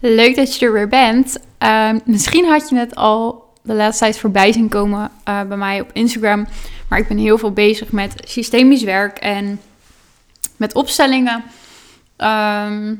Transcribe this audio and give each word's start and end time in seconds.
Leuk 0.00 0.36
dat 0.36 0.56
je 0.56 0.66
er 0.66 0.72
weer 0.72 0.88
bent. 0.88 1.38
Ehm, 1.58 1.98
misschien 2.04 2.44
had 2.44 2.68
je 2.68 2.76
het 2.76 2.94
al 2.94 3.48
de 3.62 3.74
laatste 3.74 4.04
tijd 4.04 4.18
voorbij 4.18 4.52
zien 4.52 4.68
komen 4.68 5.10
uh, 5.28 5.42
bij 5.42 5.56
mij 5.56 5.80
op 5.80 5.90
Instagram. 5.92 6.46
Maar 6.88 6.98
ik 6.98 7.08
ben 7.08 7.18
heel 7.18 7.38
veel 7.38 7.52
bezig 7.52 7.92
met 7.92 8.22
systemisch 8.24 8.82
werk 8.82 9.18
en 9.18 9.60
met 10.56 10.74
opstellingen. 10.74 11.44
Ehm, 12.16 12.94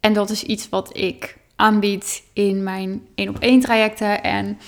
en 0.00 0.12
dat 0.12 0.30
is 0.30 0.42
iets 0.42 0.68
wat 0.68 0.96
ik 0.96 1.36
aanbied 1.56 2.22
in 2.32 2.62
mijn 2.62 3.06
één 3.14 3.28
op 3.28 3.38
één 3.38 3.60
trajecten. 3.60 4.22
En 4.22 4.58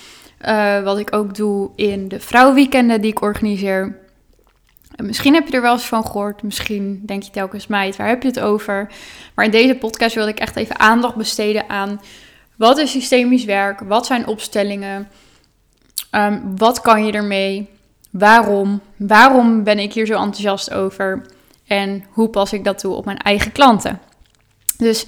uh, 0.47 0.83
wat 0.83 0.99
ik 0.99 1.15
ook 1.15 1.35
doe 1.35 1.71
in 1.77 2.09
de 2.09 2.21
vrouwenweekenden 2.21 3.01
die 3.01 3.11
ik 3.11 3.21
organiseer. 3.21 3.99
En 4.95 5.07
misschien 5.07 5.35
heb 5.35 5.49
je 5.49 5.55
er 5.55 5.63
wel 5.63 5.73
eens 5.73 5.87
van 5.87 6.07
gehoord. 6.07 6.43
Misschien 6.43 7.03
denk 7.07 7.23
je 7.23 7.31
telkens, 7.31 7.67
meid, 7.67 7.97
waar 7.97 8.09
heb 8.09 8.23
je 8.23 8.29
het 8.29 8.41
over? 8.41 8.93
Maar 9.35 9.45
in 9.45 9.51
deze 9.51 9.75
podcast 9.75 10.15
wil 10.15 10.29
ik 10.29 10.39
echt 10.39 10.57
even 10.57 10.79
aandacht 10.79 11.17
besteden 11.17 11.69
aan... 11.69 12.01
wat 12.57 12.79
is 12.79 12.91
systemisch 12.91 13.45
werk? 13.45 13.81
Wat 13.81 14.07
zijn 14.07 14.27
opstellingen? 14.27 15.09
Um, 16.11 16.57
wat 16.57 16.81
kan 16.81 17.07
je 17.07 17.13
ermee? 17.13 17.69
Waarom? 18.11 18.81
Waarom 18.97 19.63
ben 19.63 19.79
ik 19.79 19.93
hier 19.93 20.07
zo 20.07 20.13
enthousiast 20.13 20.73
over? 20.73 21.27
En 21.67 22.05
hoe 22.11 22.29
pas 22.29 22.53
ik 22.53 22.65
dat 22.65 22.79
toe 22.79 22.95
op 22.95 23.05
mijn 23.05 23.19
eigen 23.19 23.53
klanten? 23.53 24.01
Dus 24.77 25.07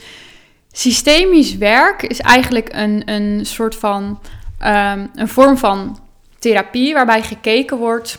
systemisch 0.73 1.57
werk 1.57 2.02
is 2.02 2.21
eigenlijk 2.21 2.68
een, 2.73 3.02
een 3.05 3.46
soort 3.46 3.74
van 3.74 4.21
um, 4.65 5.10
een 5.15 5.29
vorm 5.29 5.57
van 5.57 5.98
therapie 6.38 6.95
waarbij 6.95 7.23
gekeken 7.23 7.77
wordt 7.77 8.18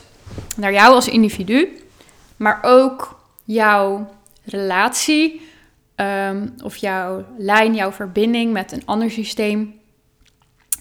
naar 0.56 0.72
jou 0.72 0.94
als 0.94 1.08
individu, 1.08 1.82
maar 2.36 2.58
ook 2.62 3.20
jouw 3.44 4.10
relatie 4.44 5.40
um, 5.96 6.54
of 6.62 6.76
jouw 6.76 7.24
lijn, 7.38 7.74
jouw 7.74 7.92
verbinding 7.92 8.52
met 8.52 8.72
een 8.72 8.82
ander 8.84 9.10
systeem. 9.10 9.80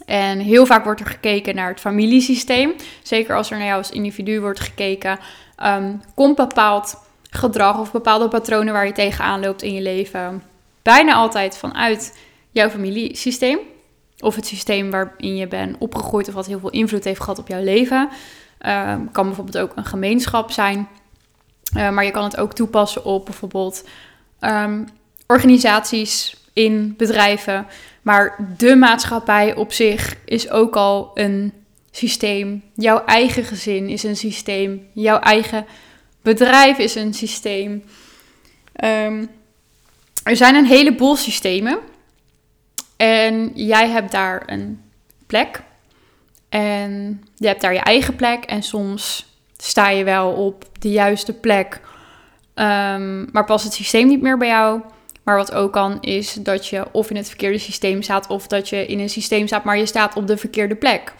En 0.06 0.40
heel 0.40 0.66
vaak 0.66 0.84
wordt 0.84 1.00
er 1.00 1.06
gekeken 1.06 1.56
naar 1.56 1.70
het 1.70 1.80
familiesysteem. 1.80 2.74
Zeker 3.04 3.36
als 3.36 3.52
er 3.52 3.58
naar 3.58 3.68
jou 3.68 3.78
als 3.78 3.92
individu 3.92 4.42
wordt 4.42 4.60
gekeken, 4.60 5.20
um, 5.64 6.02
komt 6.16 6.36
bepaald 6.36 6.96
gedrag 7.30 7.80
of 7.80 7.92
bepaalde 7.92 8.28
patronen 8.28 8.74
waar 8.74 8.86
je 8.86 8.92
tegenaan 8.92 9.40
loopt 9.40 9.62
in 9.62 9.74
je 9.74 9.82
leven 9.82 10.44
bijna 10.88 11.14
altijd 11.14 11.58
vanuit 11.58 12.18
jouw 12.52 12.70
familiesysteem. 12.70 13.60
Of 14.20 14.36
het 14.36 14.46
systeem 14.46 14.92
waarin 14.92 15.36
je 15.36 15.48
bent 15.48 15.76
opgegroeid 15.80 16.28
of 16.28 16.34
wat 16.34 16.46
heel 16.46 16.60
veel 16.60 16.70
invloed 16.70 17.04
heeft 17.04 17.20
gehad 17.20 17.40
op 17.40 17.48
jouw 17.48 17.64
leven. 17.64 18.10
Uh, 18.66 18.96
kan 19.12 19.26
bijvoorbeeld 19.26 19.58
ook 19.58 19.72
een 19.76 19.86
gemeenschap 19.86 20.52
zijn. 20.52 20.88
Uh, 21.76 21.90
maar 21.90 22.06
je 22.06 22.12
kan 22.12 22.24
het 22.24 22.38
ook 22.38 22.54
toepassen 22.54 23.06
op 23.06 23.26
bijvoorbeeld 23.26 23.84
um, 24.42 24.86
organisaties 25.28 26.38
in 26.54 26.94
bedrijven. 26.98 27.68
Maar 28.02 28.54
de 28.58 28.76
maatschappij 28.76 29.56
op 29.56 29.74
zich 29.74 30.18
is 30.26 30.50
ook 30.50 30.76
al 30.76 31.12
een 31.14 31.54
systeem. 31.92 32.64
Jouw 32.76 33.06
eigen 33.06 33.44
gezin 33.44 33.90
is 33.90 34.04
een 34.04 34.18
systeem. 34.18 34.88
Jouw 34.94 35.20
eigen 35.20 35.66
bedrijf 36.22 36.78
is 36.78 36.96
een 36.96 37.14
systeem. 37.14 37.84
Um, 38.84 39.30
er 40.24 40.36
zijn 40.36 40.56
een 40.56 40.66
heleboel 40.66 41.16
systemen. 41.16 41.80
En 42.98 43.52
jij 43.54 43.90
hebt 43.90 44.12
daar 44.12 44.44
een 44.46 44.82
plek. 45.28 45.62
En 46.50 47.24
je 47.36 47.48
hebt 47.48 47.62
daar 47.62 47.74
je 47.74 47.80
eigen 47.80 48.16
plek. 48.16 48.44
En 48.44 48.64
soms 48.64 49.26
sta 49.58 49.90
je 49.90 50.04
wel 50.04 50.32
op 50.32 50.66
de 50.80 50.90
juiste 50.90 51.34
plek. 51.34 51.82
Um, 52.56 53.30
maar 53.32 53.46
past 53.46 53.64
het 53.64 53.74
systeem 53.74 54.08
niet 54.08 54.22
meer 54.22 54.38
bij 54.38 54.48
jou. 54.48 54.82
Maar 55.24 55.36
wat 55.36 55.54
ook 55.54 55.74
kan, 55.74 55.98
is 56.02 56.34
dat 56.34 56.68
je 56.68 56.86
of 56.92 57.10
in 57.10 57.16
het 57.16 57.28
verkeerde 57.28 57.58
systeem 57.58 58.02
staat. 58.02 58.28
Of 58.28 58.48
dat 58.48 58.70
je 58.70 58.86
in 58.86 59.00
een 59.00 59.10
systeem 59.10 59.48
staat, 59.48 59.64
maar 59.64 59.78
je 59.78 59.86
staat 59.86 60.16
op 60.16 60.28
de 60.28 60.38
verkeerde 60.38 60.76
plek. 60.76 61.14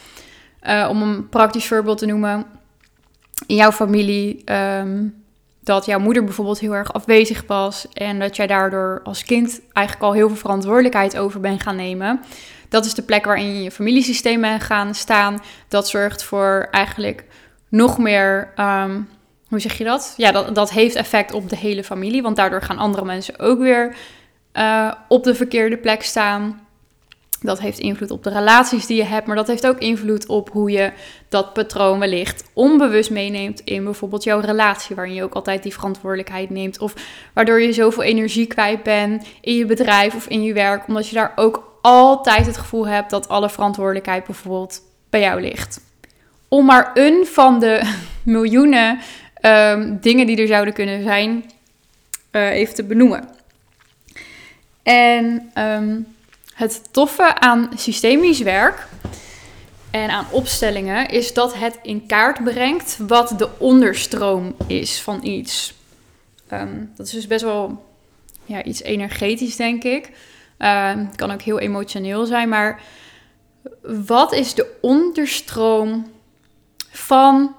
Uh, 0.64 0.88
om 0.90 1.02
een 1.02 1.30
praktisch 1.30 1.68
voorbeeld 1.68 1.98
te 1.98 2.06
noemen. 2.06 2.46
In 3.48 3.56
jouw 3.56 3.72
familie 3.72 4.42
um, 4.52 5.24
dat 5.68 5.86
jouw 5.86 6.00
moeder 6.00 6.24
bijvoorbeeld 6.24 6.60
heel 6.60 6.76
erg 6.76 6.94
afwezig 6.94 7.44
was 7.48 7.88
en 7.94 8.20
dat 8.20 8.36
jij 8.36 8.48
daardoor 8.48 9.02
als 9.04 9.24
kind 9.24 9.62
eigenlijk 9.74 10.06
al 10.08 10.14
heel 10.14 10.28
veel 10.28 10.38
verantwoordelijkheid 10.38 11.18
over 11.18 11.40
bent 11.40 11.62
gaan 11.62 11.76
nemen. 11.76 12.20
Dat 12.70 12.86
is 12.86 12.94
de 12.94 13.02
plek 13.02 13.26
waarin 13.26 13.64
je 13.64 13.72
bent 13.72 14.64
gaan 14.64 14.96
staan. 14.96 15.42
Dat 15.68 15.90
zorgt 15.90 16.24
voor 16.24 16.68
eigenlijk 16.72 17.26
nog 17.70 17.98
meer, 17.98 18.54
um, 18.60 19.10
hoe 19.48 19.60
zeg 19.60 19.78
je 19.78 19.84
dat? 19.84 20.14
Ja, 20.18 20.32
dat, 20.32 20.56
dat 20.56 20.72
heeft 20.72 20.96
effect 20.96 21.34
op 21.34 21.50
de 21.50 21.58
hele 21.58 21.84
familie, 21.84 22.22
want 22.22 22.36
daardoor 22.36 22.62
gaan 22.62 22.78
andere 22.78 23.06
mensen 23.06 23.40
ook 23.40 23.60
weer 23.60 23.96
uh, 24.54 24.92
op 25.08 25.24
de 25.24 25.36
verkeerde 25.36 25.78
plek 25.78 26.04
staan. 26.04 26.66
Dat 27.42 27.60
heeft 27.60 27.80
invloed 27.80 28.12
op 28.12 28.24
de 28.24 28.30
relaties 28.30 28.86
die 28.86 28.98
je 28.98 29.04
hebt, 29.04 29.28
maar 29.28 29.36
dat 29.36 29.48
heeft 29.48 29.68
ook 29.68 29.78
invloed 29.78 30.28
op 30.28 30.50
hoe 30.52 30.72
je 30.72 30.92
dat 31.30 31.54
patroon 31.54 32.00
wellicht 32.00 32.44
onbewust 32.54 33.10
meeneemt 33.10 33.60
in 33.60 33.84
bijvoorbeeld 33.84 34.24
jouw 34.24 34.40
relatie, 34.40 34.96
waarin 34.96 35.14
je 35.14 35.24
ook 35.24 35.34
altijd 35.34 35.64
die 35.64 35.74
verantwoordelijkheid 35.74 36.50
neemt. 36.50 36.80
Of 36.80 36.94
waardoor 37.34 37.62
je 37.62 37.74
zoveel 37.74 38.04
energie 38.04 38.48
kwijt 38.48 38.84
bent 38.84 39.28
in 39.42 39.56
je 39.56 39.66
bedrijf 39.66 40.16
of 40.16 40.28
in 40.28 40.44
je 40.44 40.54
werk, 40.54 40.88
omdat 40.88 41.08
je 41.08 41.16
daar 41.16 41.34
ook 41.36 41.67
altijd 41.82 42.46
het 42.46 42.58
gevoel 42.58 42.88
hebt 42.88 43.10
dat 43.10 43.30
alle 43.30 43.50
verantwoordelijkheid 43.50 44.26
bijvoorbeeld 44.26 44.82
bij 45.10 45.20
jou 45.20 45.42
ligt. 45.42 45.82
Om 46.48 46.66
maar 46.66 46.92
een 46.94 47.26
van 47.26 47.60
de 47.60 47.96
miljoenen 48.24 49.00
um, 49.42 49.98
dingen 50.02 50.28
die 50.28 50.38
er 50.38 50.48
zouden 50.48 50.74
kunnen 50.74 51.04
zijn, 51.04 51.52
uh, 52.32 52.50
even 52.50 52.76
te 52.76 52.84
benoemen. 52.84 53.30
En 54.84 55.52
um, 55.58 56.08
het 56.54 56.82
toffe 56.92 57.40
aan 57.40 57.70
systemisch 57.76 58.42
werk 58.42 58.88
en 59.92 60.10
aan 60.10 60.26
opstellingen 60.32 61.10
is 61.10 61.34
dat 61.34 61.56
het 61.56 61.80
in 61.82 62.06
kaart 62.06 62.44
brengt 62.44 62.98
wat 63.08 63.34
de 63.38 63.50
onderstroom 63.58 64.56
is 64.68 65.02
van 65.02 65.26
iets. 65.26 65.74
Um, 66.54 66.92
dat 66.96 67.06
is 67.06 67.12
dus 67.12 67.28
best 67.28 67.44
wel 67.44 67.86
ja, 68.46 68.64
iets 68.64 68.84
energetisch, 68.84 69.56
denk 69.56 69.84
ik. 69.84 70.12
Um, 70.60 71.06
het 71.06 71.16
kan 71.16 71.32
ook 71.32 71.42
heel 71.42 71.60
emotioneel 71.60 72.26
zijn, 72.26 72.50
maar 72.50 72.82
wat 74.06 74.34
is 74.34 74.54
de 74.54 74.78
onderstroom 74.82 76.12
van 76.90 77.56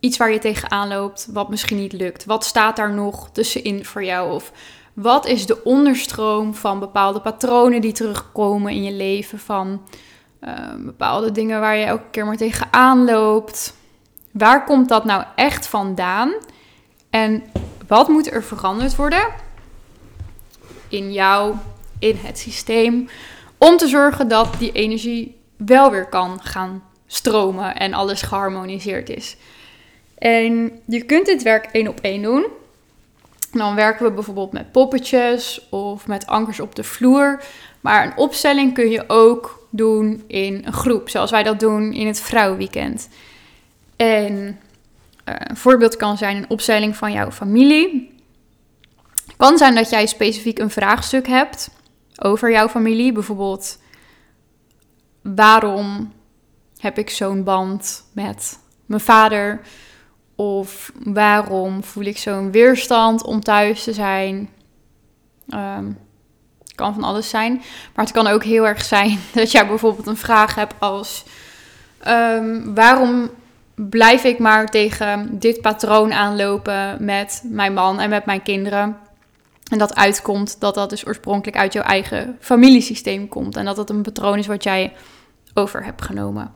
iets 0.00 0.16
waar 0.16 0.32
je 0.32 0.38
tegenaan 0.38 0.88
loopt, 0.88 1.28
wat 1.32 1.48
misschien 1.48 1.76
niet 1.76 1.92
lukt? 1.92 2.24
Wat 2.24 2.44
staat 2.44 2.76
daar 2.76 2.92
nog 2.92 3.30
tussenin 3.30 3.84
voor 3.84 4.04
jou? 4.04 4.32
Of 4.32 4.52
wat 4.92 5.26
is 5.26 5.46
de 5.46 5.64
onderstroom 5.64 6.54
van 6.54 6.78
bepaalde 6.78 7.20
patronen 7.20 7.80
die 7.80 7.92
terugkomen 7.92 8.72
in 8.72 8.82
je 8.82 8.92
leven? 8.92 9.38
Van 9.38 9.82
uh, 10.40 10.52
bepaalde 10.78 11.32
dingen 11.32 11.60
waar 11.60 11.76
je 11.76 11.84
elke 11.84 12.10
keer 12.10 12.26
maar 12.26 12.36
tegenaan 12.36 13.04
loopt. 13.04 13.76
Waar 14.30 14.64
komt 14.64 14.88
dat 14.88 15.04
nou 15.04 15.24
echt 15.34 15.66
vandaan? 15.66 16.32
En 17.10 17.42
wat 17.86 18.08
moet 18.08 18.32
er 18.32 18.42
veranderd 18.42 18.96
worden 18.96 19.24
in 20.88 21.12
jou, 21.12 21.54
in 22.04 22.18
het 22.22 22.38
systeem, 22.38 23.08
om 23.58 23.76
te 23.76 23.88
zorgen 23.88 24.28
dat 24.28 24.48
die 24.58 24.72
energie 24.72 25.36
wel 25.56 25.90
weer 25.90 26.06
kan 26.06 26.40
gaan 26.42 26.82
stromen 27.06 27.76
en 27.76 27.94
alles 27.94 28.22
geharmoniseerd 28.22 29.08
is? 29.08 29.36
En 30.18 30.80
je 30.84 31.02
kunt 31.02 31.26
dit 31.26 31.42
werk 31.42 31.64
één 31.64 31.88
op 31.88 32.00
één 32.00 32.22
doen 32.22 32.46
dan 33.58 33.74
werken 33.74 34.04
we 34.04 34.12
bijvoorbeeld 34.12 34.52
met 34.52 34.72
poppetjes 34.72 35.66
of 35.70 36.06
met 36.06 36.26
ankers 36.26 36.60
op 36.60 36.74
de 36.74 36.84
vloer. 36.84 37.42
Maar 37.80 38.06
een 38.06 38.16
opstelling 38.16 38.74
kun 38.74 38.90
je 38.90 39.04
ook 39.06 39.66
doen 39.70 40.24
in 40.26 40.62
een 40.64 40.72
groep, 40.72 41.08
zoals 41.08 41.30
wij 41.30 41.42
dat 41.42 41.60
doen 41.60 41.92
in 41.92 42.06
het 42.06 42.20
vrouwenweekend. 42.20 43.08
En 43.96 44.34
uh, 44.34 45.34
een 45.38 45.56
voorbeeld 45.56 45.96
kan 45.96 46.16
zijn 46.16 46.36
een 46.36 46.50
opstelling 46.50 46.96
van 46.96 47.12
jouw 47.12 47.30
familie. 47.30 48.12
Het 49.26 49.36
kan 49.36 49.58
zijn 49.58 49.74
dat 49.74 49.90
jij 49.90 50.06
specifiek 50.06 50.58
een 50.58 50.70
vraagstuk 50.70 51.26
hebt 51.26 51.70
over 52.22 52.50
jouw 52.50 52.68
familie. 52.68 53.12
Bijvoorbeeld, 53.12 53.78
waarom 55.22 56.12
heb 56.78 56.98
ik 56.98 57.10
zo'n 57.10 57.44
band 57.44 58.04
met 58.12 58.58
mijn 58.86 59.00
vader? 59.00 59.60
Of 60.36 60.92
waarom 61.04 61.84
voel 61.84 62.04
ik 62.04 62.18
zo'n 62.18 62.50
weerstand 62.50 63.24
om 63.24 63.40
thuis 63.40 63.84
te 63.84 63.92
zijn? 63.92 64.48
Um, 65.48 65.98
kan 66.74 66.94
van 66.94 67.04
alles 67.04 67.28
zijn. 67.28 67.62
Maar 67.94 68.04
het 68.04 68.14
kan 68.14 68.26
ook 68.26 68.44
heel 68.44 68.66
erg 68.66 68.84
zijn 68.84 69.18
dat 69.34 69.50
jij 69.50 69.66
bijvoorbeeld 69.66 70.06
een 70.06 70.16
vraag 70.16 70.54
hebt 70.54 70.74
als: 70.78 71.24
um, 72.08 72.74
waarom 72.74 73.30
blijf 73.74 74.24
ik 74.24 74.38
maar 74.38 74.66
tegen 74.66 75.38
dit 75.38 75.60
patroon 75.60 76.12
aanlopen 76.12 77.04
met 77.04 77.42
mijn 77.44 77.74
man 77.74 78.00
en 78.00 78.10
met 78.10 78.24
mijn 78.24 78.42
kinderen? 78.42 78.96
En 79.70 79.78
dat 79.78 79.94
uitkomt 79.94 80.60
dat 80.60 80.74
dat 80.74 80.90
dus 80.90 81.06
oorspronkelijk 81.06 81.56
uit 81.56 81.72
jouw 81.72 81.82
eigen 81.82 82.36
familiesysteem 82.40 83.28
komt. 83.28 83.56
En 83.56 83.64
dat 83.64 83.76
dat 83.76 83.90
een 83.90 84.02
patroon 84.02 84.38
is 84.38 84.46
wat 84.46 84.62
jij 84.62 84.92
over 85.54 85.84
hebt 85.84 86.02
genomen. 86.02 86.52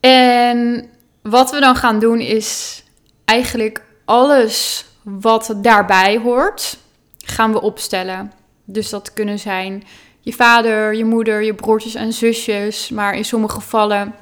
En 0.00 0.88
wat 1.22 1.50
we 1.50 1.60
dan 1.60 1.76
gaan 1.76 1.98
doen 1.98 2.18
is 2.18 2.82
eigenlijk 3.24 3.84
alles 4.04 4.84
wat 5.02 5.54
daarbij 5.56 6.18
hoort, 6.18 6.78
gaan 7.24 7.52
we 7.52 7.60
opstellen. 7.60 8.32
Dus 8.64 8.90
dat 8.90 9.12
kunnen 9.12 9.38
zijn 9.38 9.84
je 10.20 10.32
vader, 10.32 10.94
je 10.94 11.04
moeder, 11.04 11.42
je 11.42 11.54
broertjes 11.54 11.94
en 11.94 12.12
zusjes. 12.12 12.88
Maar 12.88 13.14
in 13.14 13.24
sommige 13.24 13.54
gevallen, 13.54 14.14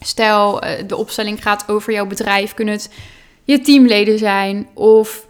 stel 0.00 0.60
eh, 0.60 0.84
de 0.86 0.96
opstelling 0.96 1.42
gaat 1.42 1.68
over 1.68 1.92
jouw 1.92 2.06
bedrijf, 2.06 2.54
kunnen 2.54 2.74
het 2.74 2.90
je 3.44 3.60
teamleden 3.60 4.18
zijn. 4.18 4.68
Of 4.74 5.26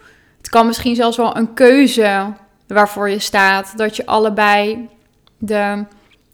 kan 0.53 0.65
misschien 0.65 0.95
zelfs 0.95 1.17
wel 1.17 1.37
een 1.37 1.53
keuze 1.53 2.33
waarvoor 2.67 3.09
je 3.09 3.19
staat. 3.19 3.77
Dat 3.77 3.95
je 3.95 4.05
allebei 4.05 4.89
de, 5.37 5.85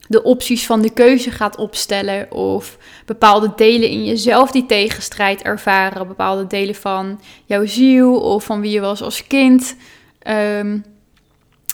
de 0.08 0.24
opties 0.24 0.66
van 0.66 0.82
de 0.82 0.90
keuze 0.90 1.32
gaat 1.32 1.56
opstellen. 1.56 2.32
Of 2.32 2.78
bepaalde 3.06 3.54
delen 3.56 3.90
in 3.90 4.06
jezelf 4.06 4.52
die 4.52 4.66
tegenstrijd 4.66 5.42
ervaren. 5.42 6.08
Bepaalde 6.08 6.48
delen 6.48 6.76
van 6.76 7.22
jouw 7.46 7.66
ziel 7.66 8.20
of 8.20 8.44
van 8.44 8.62
wie 8.62 8.72
je 8.72 8.80
was 8.80 9.02
als 9.02 9.28
kind. 9.28 9.76
Um, 10.28 10.86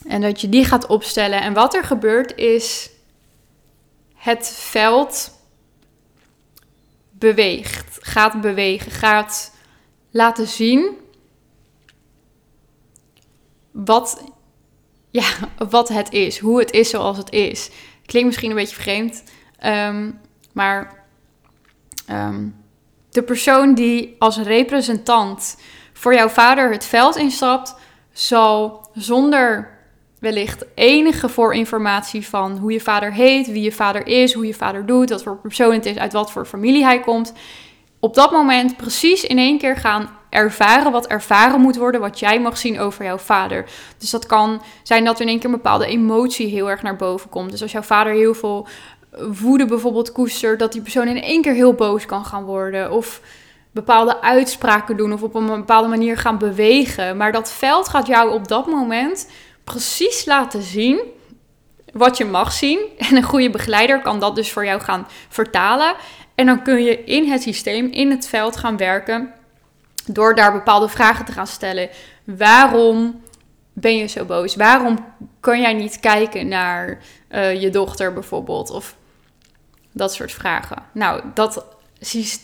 en 0.07 0.21
dat 0.21 0.41
je 0.41 0.49
die 0.49 0.65
gaat 0.65 0.87
opstellen. 0.87 1.41
En 1.41 1.53
wat 1.53 1.73
er 1.73 1.83
gebeurt 1.83 2.35
is 2.35 2.89
het 4.15 4.47
veld 4.59 5.31
beweegt, 7.11 7.97
gaat 8.01 8.41
bewegen, 8.41 8.91
gaat 8.91 9.51
laten 10.11 10.47
zien 10.47 11.03
wat, 13.75 14.23
ja, 15.09 15.27
wat 15.69 15.89
het 15.89 16.11
is, 16.11 16.39
hoe 16.39 16.59
het 16.59 16.71
is 16.71 16.89
zoals 16.89 17.17
het 17.17 17.31
is. 17.31 17.69
Klinkt 18.05 18.27
misschien 18.27 18.49
een 18.49 18.55
beetje 18.55 18.75
vreemd, 18.75 19.23
ehm, 19.59 20.11
maar 20.53 21.03
ehm, 22.05 22.47
de 23.09 23.23
persoon 23.23 23.73
die 23.73 24.15
als 24.19 24.37
representant 24.37 25.57
voor 25.93 26.13
jouw 26.13 26.29
vader 26.29 26.71
het 26.71 26.85
veld 26.85 27.15
instapt, 27.15 27.75
zal 28.11 28.89
zonder 28.93 29.73
wellicht 30.19 30.65
enige 30.75 31.29
voorinformatie 31.29 32.27
van 32.27 32.57
hoe 32.57 32.71
je 32.71 32.81
vader 32.81 33.13
heet, 33.13 33.47
wie 33.47 33.63
je 33.63 33.71
vader 33.71 34.07
is, 34.07 34.33
hoe 34.33 34.47
je 34.47 34.53
vader 34.53 34.85
doet, 34.85 35.09
wat 35.09 35.23
voor 35.23 35.37
persoon 35.37 35.73
het 35.73 35.85
is, 35.85 35.97
uit 35.97 36.13
wat 36.13 36.31
voor 36.31 36.45
familie 36.45 36.83
hij 36.83 36.99
komt. 36.99 37.33
Op 37.99 38.15
dat 38.15 38.31
moment 38.31 38.77
precies 38.77 39.23
in 39.23 39.37
één 39.37 39.57
keer 39.57 39.77
gaan 39.77 40.09
ervaren 40.35 40.91
wat 40.91 41.07
ervaren 41.07 41.61
moet 41.61 41.75
worden, 41.75 42.01
wat 42.01 42.19
jij 42.19 42.39
mag 42.39 42.57
zien 42.57 42.79
over 42.79 43.05
jouw 43.05 43.17
vader. 43.17 43.65
Dus 43.97 44.09
dat 44.09 44.25
kan 44.25 44.61
zijn 44.83 45.05
dat 45.05 45.15
er 45.15 45.21
in 45.21 45.27
één 45.27 45.39
keer 45.39 45.49
een 45.49 45.55
bepaalde 45.55 45.87
emotie 45.87 46.47
heel 46.47 46.69
erg 46.69 46.81
naar 46.81 46.95
boven 46.95 47.29
komt. 47.29 47.51
Dus 47.51 47.61
als 47.61 47.71
jouw 47.71 47.81
vader 47.81 48.13
heel 48.13 48.33
veel 48.33 48.67
woede 49.41 49.65
bijvoorbeeld 49.65 50.11
koestert, 50.11 50.59
dat 50.59 50.71
die 50.71 50.81
persoon 50.81 51.07
in 51.07 51.21
één 51.21 51.41
keer 51.41 51.53
heel 51.53 51.73
boos 51.73 52.05
kan 52.05 52.25
gaan 52.25 52.43
worden. 52.43 52.91
Of 52.91 53.21
bepaalde 53.71 54.21
uitspraken 54.21 54.97
doen 54.97 55.13
of 55.13 55.23
op 55.23 55.35
een 55.35 55.45
bepaalde 55.45 55.87
manier 55.87 56.17
gaan 56.17 56.37
bewegen. 56.37 57.17
Maar 57.17 57.31
dat 57.31 57.51
veld 57.51 57.87
gaat 57.87 58.07
jou 58.07 58.33
op 58.33 58.47
dat 58.47 58.67
moment 58.67 59.29
precies 59.63 60.25
laten 60.25 60.61
zien 60.61 60.99
wat 61.93 62.17
je 62.17 62.25
mag 62.25 62.51
zien. 62.51 62.79
En 63.09 63.15
een 63.15 63.23
goede 63.23 63.49
begeleider 63.49 64.01
kan 64.01 64.19
dat 64.19 64.35
dus 64.35 64.51
voor 64.51 64.65
jou 64.65 64.81
gaan 64.81 65.07
vertalen. 65.29 65.95
En 66.35 66.45
dan 66.45 66.63
kun 66.63 66.83
je 66.83 67.03
in 67.03 67.31
het 67.31 67.41
systeem, 67.41 67.87
in 67.91 68.09
het 68.09 68.27
veld 68.27 68.57
gaan 68.57 68.77
werken. 68.77 69.33
Door 70.07 70.35
daar 70.35 70.51
bepaalde 70.51 70.89
vragen 70.89 71.25
te 71.25 71.31
gaan 71.31 71.47
stellen. 71.47 71.89
Waarom 72.23 73.21
ben 73.73 73.95
je 73.95 74.07
zo 74.07 74.25
boos? 74.25 74.55
Waarom 74.55 75.05
kan 75.39 75.61
jij 75.61 75.73
niet 75.73 75.99
kijken 75.99 76.47
naar 76.47 77.01
uh, 77.29 77.61
je 77.61 77.69
dochter 77.69 78.13
bijvoorbeeld? 78.13 78.69
Of 78.69 78.95
dat 79.91 80.13
soort 80.13 80.31
vragen. 80.31 80.83
Nou, 80.91 81.21
dat 81.33 81.65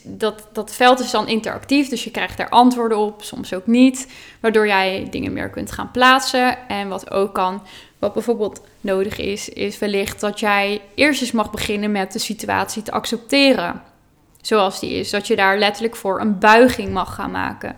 dat, 0.03 0.47
dat 0.51 0.73
veld 0.73 0.99
is 0.99 1.11
dan 1.11 1.27
interactief, 1.27 1.89
dus 1.89 2.03
je 2.03 2.11
krijgt 2.11 2.37
daar 2.37 2.49
antwoorden 2.49 2.97
op, 2.97 3.23
soms 3.23 3.53
ook 3.53 3.67
niet, 3.67 4.07
waardoor 4.39 4.67
jij 4.67 5.07
dingen 5.09 5.33
meer 5.33 5.49
kunt 5.49 5.71
gaan 5.71 5.91
plaatsen. 5.91 6.67
En 6.67 6.87
wat 6.87 7.11
ook 7.11 7.33
kan, 7.33 7.63
wat 7.99 8.13
bijvoorbeeld 8.13 8.61
nodig 8.81 9.17
is, 9.17 9.49
is 9.49 9.79
wellicht 9.79 10.19
dat 10.19 10.39
jij 10.39 10.81
eerst 10.95 11.21
eens 11.21 11.31
mag 11.31 11.51
beginnen 11.51 11.91
met 11.91 12.13
de 12.13 12.19
situatie 12.19 12.81
te 12.83 12.91
accepteren, 12.91 13.81
zoals 14.41 14.79
die 14.79 14.91
is. 14.91 15.09
Dat 15.09 15.27
je 15.27 15.35
daar 15.35 15.57
letterlijk 15.57 15.95
voor 15.95 16.21
een 16.21 16.39
buiging 16.39 16.93
mag 16.93 17.15
gaan 17.15 17.31
maken. 17.31 17.75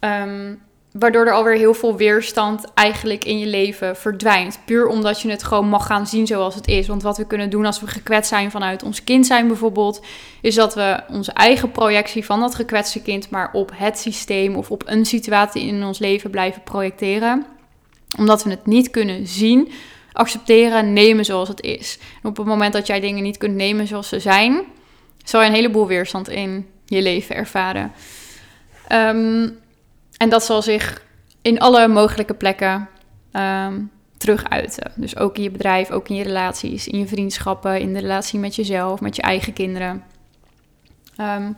Um, 0.00 0.60
Waardoor 0.92 1.26
er 1.26 1.32
alweer 1.32 1.56
heel 1.56 1.74
veel 1.74 1.96
weerstand 1.96 2.64
eigenlijk 2.74 3.24
in 3.24 3.38
je 3.38 3.46
leven 3.46 3.96
verdwijnt. 3.96 4.60
Puur 4.64 4.86
omdat 4.86 5.20
je 5.20 5.30
het 5.30 5.42
gewoon 5.42 5.68
mag 5.68 5.86
gaan 5.86 6.06
zien 6.06 6.26
zoals 6.26 6.54
het 6.54 6.68
is. 6.68 6.86
Want 6.86 7.02
wat 7.02 7.16
we 7.16 7.26
kunnen 7.26 7.50
doen 7.50 7.64
als 7.64 7.80
we 7.80 7.86
gekwetst 7.86 8.28
zijn 8.28 8.50
vanuit 8.50 8.82
ons 8.82 9.04
kind 9.04 9.26
zijn 9.26 9.46
bijvoorbeeld, 9.46 10.04
is 10.40 10.54
dat 10.54 10.74
we 10.74 11.00
onze 11.08 11.32
eigen 11.32 11.70
projectie 11.70 12.24
van 12.24 12.40
dat 12.40 12.54
gekwetste 12.54 13.02
kind 13.02 13.30
maar 13.30 13.50
op 13.52 13.70
het 13.74 13.98
systeem 13.98 14.54
of 14.54 14.70
op 14.70 14.82
een 14.86 15.04
situatie 15.06 15.62
in 15.62 15.84
ons 15.84 15.98
leven 15.98 16.30
blijven 16.30 16.62
projecteren. 16.62 17.46
Omdat 18.18 18.44
we 18.44 18.50
het 18.50 18.66
niet 18.66 18.90
kunnen 18.90 19.26
zien, 19.26 19.72
accepteren, 20.12 20.92
nemen 20.92 21.24
zoals 21.24 21.48
het 21.48 21.62
is. 21.62 21.98
En 22.22 22.28
op 22.28 22.36
het 22.36 22.46
moment 22.46 22.72
dat 22.72 22.86
jij 22.86 23.00
dingen 23.00 23.22
niet 23.22 23.38
kunt 23.38 23.54
nemen 23.54 23.86
zoals 23.86 24.08
ze 24.08 24.20
zijn, 24.20 24.64
zal 25.24 25.40
je 25.40 25.46
een 25.46 25.54
heleboel 25.54 25.86
weerstand 25.86 26.28
in 26.28 26.66
je 26.84 27.02
leven 27.02 27.36
ervaren. 27.36 27.92
Um, 28.92 29.58
en 30.16 30.28
dat 30.28 30.44
zal 30.44 30.62
zich 30.62 31.02
in 31.42 31.60
alle 31.60 31.88
mogelijke 31.88 32.34
plekken 32.34 32.88
um, 33.32 33.90
terug 34.16 34.48
uiten. 34.48 34.92
Dus 34.94 35.16
ook 35.16 35.36
in 35.36 35.42
je 35.42 35.50
bedrijf, 35.50 35.90
ook 35.90 36.08
in 36.08 36.14
je 36.14 36.22
relaties, 36.22 36.88
in 36.88 36.98
je 36.98 37.06
vriendschappen, 37.06 37.80
in 37.80 37.92
de 37.92 38.00
relatie 38.00 38.38
met 38.38 38.54
jezelf, 38.54 39.00
met 39.00 39.16
je 39.16 39.22
eigen 39.22 39.52
kinderen. 39.52 40.04
Um, 41.20 41.56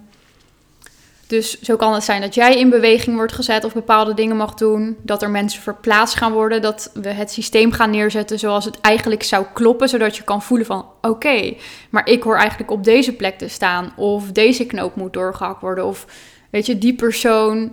dus 1.33 1.61
zo 1.61 1.77
kan 1.77 1.95
het 1.95 2.05
zijn 2.05 2.21
dat 2.21 2.35
jij 2.35 2.59
in 2.59 2.71
beweging 2.71 3.17
wordt 3.17 3.33
gezet 3.33 3.65
of 3.65 3.73
bepaalde 3.73 4.15
dingen 4.15 4.37
mag 4.37 4.55
doen. 4.55 4.97
Dat 5.03 5.23
er 5.23 5.31
mensen 5.31 5.63
verplaatst 5.63 6.17
gaan 6.17 6.33
worden. 6.33 6.63
Dat 6.63 6.91
we 6.95 7.09
het 7.09 7.31
systeem 7.31 7.73
gaan 7.73 7.91
neerzetten 7.91 8.39
zoals 8.39 8.65
het 8.65 8.81
eigenlijk 8.81 9.23
zou 9.23 9.47
kloppen. 9.53 9.89
Zodat 9.89 10.17
je 10.17 10.23
kan 10.23 10.43
voelen 10.43 10.67
van 10.67 10.87
oké, 11.01 11.55
maar 11.91 12.09
ik 12.09 12.23
hoor 12.23 12.37
eigenlijk 12.37 12.71
op 12.71 12.85
deze 12.85 13.13
plek 13.13 13.39
te 13.39 13.49
staan. 13.49 13.93
Of 13.97 14.33
deze 14.33 14.67
knoop 14.67 14.97
moet 14.97 15.13
doorgehakt 15.13 15.61
worden. 15.61 15.87
Of 15.87 16.07
weet 16.51 16.67
je, 16.67 16.79
die 16.79 16.95
persoon 16.95 17.73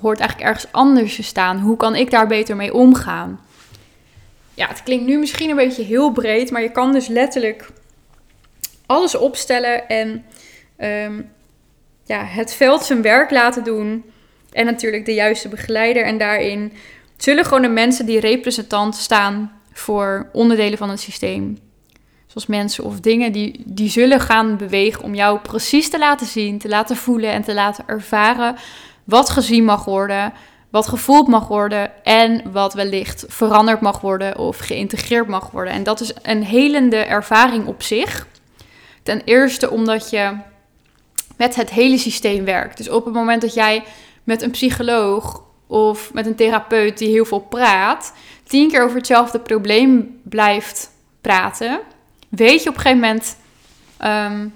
hoort 0.00 0.18
eigenlijk 0.18 0.48
ergens 0.48 0.72
anders 0.72 1.16
te 1.16 1.22
staan. 1.22 1.58
Hoe 1.58 1.76
kan 1.76 1.94
ik 1.94 2.10
daar 2.10 2.26
beter 2.26 2.56
mee 2.56 2.74
omgaan? 2.74 3.40
Ja, 4.54 4.68
het 4.68 4.82
klinkt 4.82 5.06
nu 5.06 5.18
misschien 5.18 5.50
een 5.50 5.56
beetje 5.56 5.82
heel 5.82 6.12
breed, 6.12 6.50
maar 6.50 6.62
je 6.62 6.72
kan 6.72 6.92
dus 6.92 7.06
letterlijk 7.06 7.70
alles 8.86 9.14
opstellen 9.14 9.88
en 9.88 10.24
ehm, 10.76 11.20
ja, 12.08 12.24
het 12.24 12.54
veld 12.54 12.84
zijn 12.84 13.02
werk 13.02 13.30
laten 13.30 13.64
doen. 13.64 14.04
En 14.52 14.64
natuurlijk 14.64 15.04
de 15.04 15.14
juiste 15.14 15.48
begeleider. 15.48 16.04
En 16.04 16.18
daarin 16.18 16.72
zullen 17.16 17.44
gewoon 17.44 17.62
de 17.62 17.68
mensen 17.68 18.06
die 18.06 18.20
representant 18.20 18.94
staan 18.94 19.52
voor 19.72 20.28
onderdelen 20.32 20.78
van 20.78 20.90
het 20.90 21.00
systeem. 21.00 21.58
Zoals 22.26 22.46
mensen 22.46 22.84
of 22.84 23.00
dingen 23.00 23.32
die, 23.32 23.62
die 23.64 23.90
zullen 23.90 24.20
gaan 24.20 24.56
bewegen 24.56 25.02
om 25.02 25.14
jou 25.14 25.38
precies 25.38 25.90
te 25.90 25.98
laten 25.98 26.26
zien, 26.26 26.58
te 26.58 26.68
laten 26.68 26.96
voelen 26.96 27.30
en 27.30 27.42
te 27.42 27.54
laten 27.54 27.84
ervaren 27.86 28.56
wat 29.04 29.30
gezien 29.30 29.64
mag 29.64 29.84
worden, 29.84 30.32
wat 30.70 30.88
gevoeld 30.88 31.28
mag 31.28 31.48
worden 31.48 32.04
en 32.04 32.52
wat 32.52 32.74
wellicht 32.74 33.24
veranderd 33.28 33.80
mag 33.80 34.00
worden 34.00 34.38
of 34.38 34.58
geïntegreerd 34.58 35.26
mag 35.26 35.50
worden. 35.50 35.72
En 35.72 35.82
dat 35.82 36.00
is 36.00 36.12
een 36.22 36.42
helende 36.42 36.96
ervaring 36.96 37.66
op 37.66 37.82
zich. 37.82 38.26
Ten 39.02 39.22
eerste 39.24 39.70
omdat 39.70 40.10
je 40.10 40.36
met 41.38 41.54
het 41.54 41.70
hele 41.70 41.98
systeem 41.98 42.44
werkt. 42.44 42.76
Dus 42.76 42.88
op 42.88 43.04
het 43.04 43.14
moment 43.14 43.40
dat 43.40 43.54
jij 43.54 43.84
met 44.24 44.42
een 44.42 44.50
psycholoog 44.50 45.42
of 45.66 46.12
met 46.12 46.26
een 46.26 46.34
therapeut 46.34 46.98
die 46.98 47.08
heel 47.08 47.24
veel 47.24 47.40
praat, 47.40 48.12
tien 48.42 48.70
keer 48.70 48.82
over 48.82 48.96
hetzelfde 48.96 49.38
probleem 49.38 50.20
blijft 50.22 50.90
praten, 51.20 51.80
weet 52.28 52.62
je 52.62 52.68
op 52.68 52.74
een 52.74 52.80
gegeven 52.80 53.00
moment 53.00 53.36
ehm, 53.96 54.48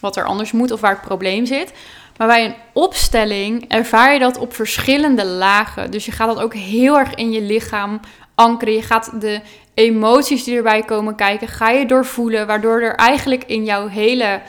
wat 0.00 0.16
er 0.16 0.24
anders 0.24 0.52
moet 0.52 0.70
of 0.70 0.80
waar 0.80 0.92
het 0.92 1.00
probleem 1.00 1.46
zit. 1.46 1.72
Maar 2.16 2.26
bij 2.26 2.44
een 2.44 2.54
opstelling 2.72 3.64
ervaar 3.68 4.12
je 4.12 4.18
dat 4.18 4.38
op 4.38 4.54
verschillende 4.54 5.24
lagen. 5.24 5.90
Dus 5.90 6.04
je 6.06 6.12
gaat 6.12 6.34
dat 6.34 6.44
ook 6.44 6.54
heel 6.54 6.98
erg 6.98 7.14
in 7.14 7.30
je 7.30 7.42
lichaam 7.42 8.00
ankeren. 8.34 8.74
Je 8.74 8.82
gaat 8.82 9.20
de 9.20 9.40
emoties 9.74 10.44
die 10.44 10.56
erbij 10.56 10.82
komen 10.82 11.14
kijken, 11.14 11.48
ga 11.48 11.70
je 11.70 11.86
doorvoelen. 11.86 12.46
Waardoor 12.46 12.80
er 12.80 12.94
eigenlijk 12.94 13.44
in 13.44 13.64
jouw 13.64 13.88
hele 13.88 14.40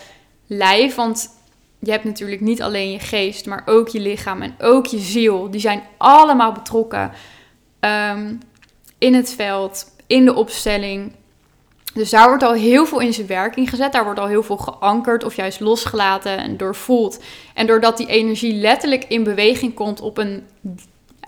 lijf, 0.47 0.95
want 0.95 1.29
je 1.85 1.91
hebt 1.91 2.03
natuurlijk 2.03 2.41
niet 2.41 2.61
alleen 2.61 2.91
je 2.91 2.99
geest, 2.99 3.45
maar 3.45 3.63
ook 3.65 3.87
je 3.87 3.99
lichaam 3.99 4.41
en 4.41 4.55
ook 4.59 4.85
je 4.85 4.99
ziel. 4.99 5.51
Die 5.51 5.61
zijn 5.61 5.83
allemaal 5.97 6.51
betrokken 6.51 7.11
um, 7.79 8.39
in 8.97 9.13
het 9.13 9.33
veld, 9.33 9.85
in 10.07 10.25
de 10.25 10.35
opstelling. 10.35 11.15
Dus 11.93 12.09
daar 12.09 12.27
wordt 12.27 12.43
al 12.43 12.53
heel 12.53 12.85
veel 12.85 12.99
in 12.99 13.13
zijn 13.13 13.27
werking 13.27 13.69
gezet. 13.69 13.91
Daar 13.91 14.03
wordt 14.03 14.19
al 14.19 14.27
heel 14.27 14.43
veel 14.43 14.57
geankerd 14.57 15.23
of 15.23 15.35
juist 15.35 15.59
losgelaten 15.59 16.37
en 16.37 16.57
doorvoeld. 16.57 17.23
En 17.53 17.67
doordat 17.67 17.97
die 17.97 18.07
energie 18.07 18.53
letterlijk 18.53 19.03
in 19.03 19.23
beweging 19.23 19.73
komt 19.73 20.01
op 20.01 20.17
een 20.17 20.43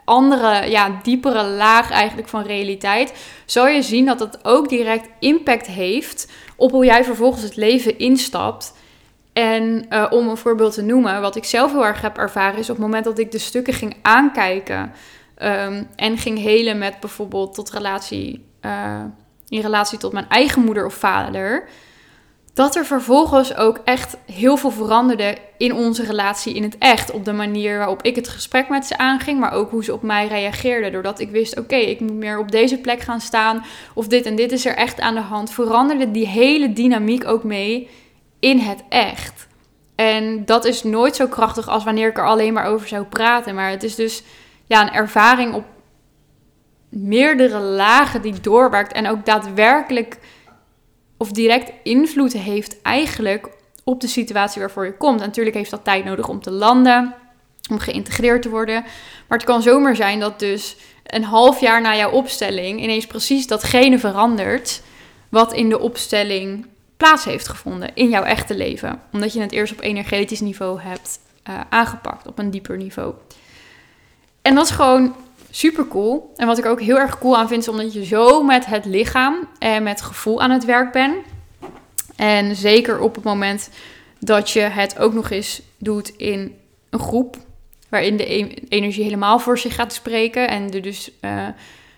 andere, 0.05 0.69
ja, 0.69 0.99
diepere 1.03 1.43
laag 1.43 1.91
eigenlijk 1.91 2.27
van 2.27 2.43
realiteit, 2.43 3.13
zal 3.45 3.67
je 3.67 3.81
zien 3.81 4.05
dat 4.05 4.19
dat 4.19 4.45
ook 4.45 4.69
direct 4.69 5.09
impact 5.19 5.67
heeft 5.67 6.31
op 6.55 6.71
hoe 6.71 6.85
jij 6.85 7.03
vervolgens 7.03 7.43
het 7.43 7.55
leven 7.55 7.97
instapt. 7.99 8.73
En 9.39 9.85
uh, 9.89 10.05
om 10.09 10.27
een 10.27 10.37
voorbeeld 10.37 10.73
te 10.73 10.81
noemen, 10.81 11.21
wat 11.21 11.35
ik 11.35 11.45
zelf 11.45 11.71
heel 11.71 11.85
erg 11.85 12.01
heb 12.01 12.17
ervaren, 12.17 12.59
is 12.59 12.69
op 12.69 12.75
het 12.75 12.85
moment 12.85 13.03
dat 13.03 13.19
ik 13.19 13.31
de 13.31 13.37
stukken 13.37 13.73
ging 13.73 13.95
aankijken 14.01 14.91
Ehm, 15.37 15.83
en 15.95 16.17
ging 16.17 16.39
helen 16.39 16.77
met 16.77 16.99
bijvoorbeeld 16.99 17.53
tot 17.53 17.71
relatie, 17.71 18.45
uh, 18.61 19.03
in 19.47 19.61
relatie 19.61 19.97
tot 19.97 20.13
mijn 20.13 20.29
eigen 20.29 20.61
moeder 20.61 20.85
of 20.85 20.93
vader 20.93 21.67
dat 22.53 22.75
er 22.75 22.85
vervolgens 22.85 23.55
ook 23.55 23.81
echt 23.83 24.17
heel 24.25 24.57
veel 24.57 24.71
veranderde 24.71 25.37
in 25.57 25.73
onze 25.73 26.03
relatie 26.03 26.53
in 26.53 26.63
het 26.63 26.77
echt. 26.77 27.11
Op 27.11 27.25
de 27.25 27.33
manier 27.33 27.77
waarop 27.77 28.01
ik 28.01 28.15
het 28.15 28.27
gesprek 28.27 28.69
met 28.69 28.85
ze 28.85 28.97
aanging, 28.97 29.39
maar 29.39 29.51
ook 29.51 29.71
hoe 29.71 29.83
ze 29.83 29.93
op 29.93 30.01
mij 30.01 30.27
reageerden. 30.27 30.91
Doordat 30.91 31.19
ik 31.19 31.29
wist, 31.29 31.59
oké, 31.59 31.75
ik 31.75 31.99
moet 31.99 32.13
meer 32.13 32.39
op 32.39 32.51
deze 32.51 32.77
plek 32.77 32.99
gaan 32.99 33.21
staan. 33.21 33.65
Of 33.93 34.07
dit 34.07 34.25
en 34.25 34.35
dit 34.35 34.51
is 34.51 34.65
er 34.65 34.75
echt 34.75 34.99
aan 34.99 35.15
de 35.15 35.21
hand. 35.21 35.51
Veranderde 35.51 36.11
die 36.11 36.27
hele 36.27 36.73
dynamiek 36.73 37.27
ook 37.27 37.43
mee 37.43 37.89
in 38.39 38.59
het 38.59 38.83
echt. 38.89 39.47
En 39.95 40.45
dat 40.45 40.65
is 40.65 40.83
nooit 40.83 41.15
zo 41.15 41.27
krachtig 41.27 41.67
als 41.67 41.83
wanneer 41.83 42.09
ik 42.09 42.17
er 42.17 42.27
alleen 42.27 42.53
maar 42.53 42.65
over 42.65 42.87
zou 42.87 43.03
praten. 43.03 43.55
Maar 43.55 43.69
het 43.69 43.83
is 43.83 43.95
dus 43.95 44.23
ja, 44.65 44.81
een 44.81 44.93
ervaring 44.93 45.53
op 45.53 45.65
meerdere 46.89 47.59
lagen 47.59 48.21
die 48.21 48.39
doorwerkt. 48.39 48.93
En 48.93 49.07
ook 49.07 49.25
daadwerkelijk 49.25 50.17
of 51.17 51.31
direct 51.31 51.71
invloed 51.83 52.33
heeft 52.33 52.81
eigenlijk 52.81 53.49
op 53.83 54.01
de 54.01 54.07
situatie 54.07 54.61
waarvoor 54.61 54.85
je 54.85 54.97
komt. 54.97 55.19
natuurlijk 55.19 55.55
heeft 55.55 55.71
dat 55.71 55.83
tijd 55.83 56.05
nodig 56.05 56.27
om 56.27 56.41
te 56.41 56.51
landen, 56.51 57.15
om 57.69 57.79
geïntegreerd 57.79 58.41
te 58.41 58.49
worden. 58.49 58.81
Maar 59.27 59.37
het 59.37 59.47
kan 59.47 59.61
zomaar 59.61 59.95
zijn 59.95 60.19
dat 60.19 60.39
dus 60.39 60.75
een 61.03 61.23
half 61.23 61.59
jaar 61.59 61.81
na 61.81 61.95
jouw 61.95 62.11
opstelling 62.11 62.81
ineens 62.81 63.07
precies 63.07 63.47
datgene 63.47 63.99
verandert 63.99 64.81
wat 65.29 65.53
in 65.53 65.69
de 65.69 65.79
opstelling 65.79 66.65
plaats 66.97 67.25
heeft 67.25 67.47
gevonden 67.47 67.95
in 67.95 68.09
jouw 68.09 68.23
echte 68.23 68.55
leven. 68.55 69.01
Omdat 69.11 69.33
je 69.33 69.41
het 69.41 69.51
eerst 69.51 69.73
op 69.73 69.81
energetisch 69.81 70.39
niveau 70.39 70.81
hebt 70.81 71.19
uh, 71.49 71.59
aangepakt, 71.69 72.27
op 72.27 72.39
een 72.39 72.51
dieper 72.51 72.77
niveau. 72.77 73.13
En 74.41 74.55
dat 74.55 74.65
is 74.65 74.71
gewoon 74.71 75.15
super 75.49 75.87
cool. 75.87 76.33
En 76.35 76.47
wat 76.47 76.57
ik 76.57 76.65
ook 76.65 76.81
heel 76.81 76.99
erg 76.99 77.17
cool 77.17 77.37
aan 77.37 77.47
vind, 77.47 77.61
is 77.61 77.67
omdat 77.67 77.93
je 77.93 78.05
zo 78.05 78.43
met 78.43 78.65
het 78.65 78.85
lichaam 78.85 79.47
en 79.59 79.83
met 79.83 80.01
gevoel 80.01 80.41
aan 80.41 80.51
het 80.51 80.65
werk 80.65 80.91
bent. 80.91 81.15
En 82.15 82.55
zeker 82.55 82.99
op 82.99 83.15
het 83.15 83.23
moment 83.23 83.69
dat 84.19 84.49
je 84.49 84.59
het 84.59 84.99
ook 84.99 85.13
nog 85.13 85.29
eens 85.29 85.61
doet 85.77 86.09
in 86.09 86.55
een 86.89 86.99
groep, 86.99 87.37
waarin 87.89 88.17
de 88.17 88.33
e- 88.33 88.53
energie 88.69 89.03
helemaal 89.03 89.39
voor 89.39 89.57
zich 89.57 89.75
gaat 89.75 89.93
spreken 89.93 90.49
en 90.49 90.73
er 90.73 90.81
dus 90.81 91.11
uh, 91.21 91.47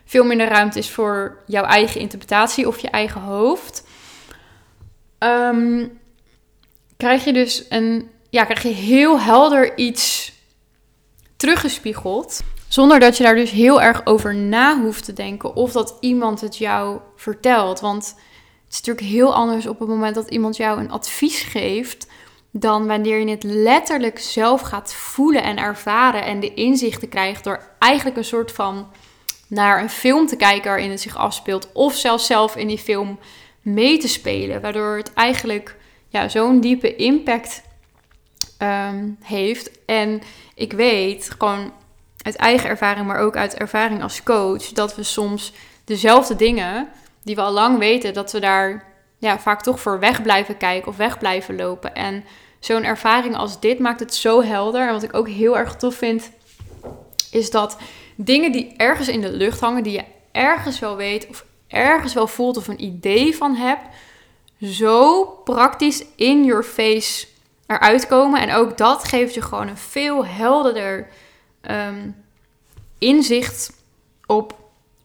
veel 0.06 0.24
minder 0.24 0.48
ruimte 0.48 0.80
is 0.80 0.90
voor 0.90 1.38
jouw 1.46 1.64
eigen 1.64 2.02
interpretatie 2.02 2.68
of 2.68 2.80
je 2.80 2.90
eigen 2.90 3.22
hoofd. 3.22 3.84
Um, 5.20 6.00
krijg 6.98 7.24
je 7.24 7.34
dus 7.34 7.66
een, 7.70 8.10
ja, 8.30 8.44
krijg 8.44 8.64
je 8.64 8.70
heel 8.70 9.20
helder 9.20 9.78
iets 9.78 10.34
teruggespiegeld. 11.38 12.42
Zonder 12.68 13.00
dat 13.00 13.18
je 13.18 13.24
daar 13.24 13.36
dus 13.36 13.52
heel 13.52 13.82
erg 13.82 14.06
over 14.06 14.36
na 14.36 14.82
hoeft 14.82 15.06
te 15.06 15.14
denken 15.14 15.56
of 15.56 15.72
dat 15.72 15.98
iemand 16.00 16.42
het 16.42 16.58
jou 16.58 17.00
vertelt. 17.16 17.80
Want 17.80 18.08
het 18.66 18.74
is 18.74 18.78
natuurlijk 18.78 19.08
heel 19.08 19.36
anders 19.36 19.68
op 19.68 19.80
het 19.80 19.88
moment 19.88 20.16
dat 20.16 20.30
iemand 20.30 20.58
jou 20.58 20.80
een 20.80 20.92
advies 20.92 21.42
geeft. 21.42 22.08
Dan 22.52 22.88
wanneer 22.88 23.20
je 23.20 23.30
het 23.30 23.44
letterlijk 23.44 24.20
zelf 24.20 24.62
gaat 24.62 24.94
voelen 24.94 25.44
en 25.44 25.58
ervaren 25.58 26.24
en 26.24 26.40
de 26.40 26.54
inzichten 26.54 27.10
krijgt 27.10 27.44
door 27.44 27.70
eigenlijk 27.80 28.18
een 28.18 28.24
soort 28.24 28.52
van 28.52 28.88
naar 29.48 29.82
een 29.82 29.90
film 29.90 30.28
te 30.28 30.36
kijken 30.36 30.70
waarin 30.70 30.90
het 30.90 31.02
zich 31.02 31.18
afspeelt. 31.18 31.70
Of 31.74 31.96
zelfs 31.96 32.26
zelf 32.26 32.56
in 32.56 32.68
die 32.68 32.78
film 32.78 33.20
mee 33.62 33.98
te 33.98 34.08
spelen. 34.08 34.62
Waardoor 34.62 34.98
het 34.98 35.14
eigenlijk 35.14 35.76
ja, 36.08 36.30
zo'n 36.30 36.60
diepe 36.60 36.96
impact 36.96 37.62
um, 38.62 39.18
heeft. 39.22 39.72
En 39.86 40.22
ik 40.56 40.74
weet 40.74 41.32
gewoon 41.38 41.74
uit 42.22 42.36
eigen 42.36 42.70
ervaring, 42.70 43.08
maar 43.08 43.20
ook 43.20 43.36
uit 43.36 43.56
ervaring 43.56 44.02
als 44.02 44.24
coach, 44.24 44.64
dat 44.64 44.96
we 44.96 45.04
soms 45.04 45.54
dezelfde 45.86 46.36
dingen 46.36 46.88
die 47.24 47.36
we 47.36 47.42
al 47.42 47.52
lang 47.52 47.78
weten, 47.78 48.14
dat 48.14 48.32
we 48.32 48.40
daar 48.40 48.84
ja, 49.18 49.40
vaak 49.40 49.62
toch 49.62 49.80
voor 49.80 50.00
weg 50.00 50.22
blijven 50.22 50.58
kijken 50.58 50.88
of 50.88 50.98
weg 50.98 51.18
blijven 51.18 51.56
lopen. 51.56 51.96
En 51.96 52.24
zo'n 52.60 52.84
ervaring 52.84 53.36
als 53.36 53.60
dit 53.60 53.80
maakt 53.80 54.00
het 54.00 54.16
zo 54.16 54.44
helder. 54.44 54.88
En 54.88 54.94
wat 54.94 55.04
ik 55.04 55.14
ook 55.14 55.30
heel 55.30 55.58
erg 55.58 55.76
tof 55.76 55.96
vind, 55.96 56.32
is 57.32 57.52
dat 57.52 57.78
dingen 58.16 58.52
die 58.52 58.74
ergens 58.78 59.08
in 59.08 59.22
de 59.22 59.32
lucht 59.32 59.60
hangen, 59.60 59.84
die 59.84 59.94
je 59.94 60.04
ergens 60.32 60.80
wel 60.80 60.96
weet 60.96 61.28
of 61.28 61.46
ergens 61.70 62.14
wel 62.14 62.28
voelt 62.28 62.58
of 62.58 62.68
een 62.68 62.84
idee 62.84 63.36
van 63.36 63.56
hebt, 63.56 63.86
zo 64.62 65.26
praktisch 65.26 66.06
in 66.16 66.46
your 66.46 66.64
face 66.64 67.28
eruit 67.68 68.08
komen. 68.08 68.42
En 68.42 68.54
ook 68.54 68.78
dat 68.78 69.04
geeft 69.04 69.34
je 69.34 69.42
gewoon 69.42 69.68
een 69.68 69.78
veel 69.78 70.26
helderder 70.26 71.08
um, 71.72 72.16
inzicht 72.98 73.74
op 74.26 74.58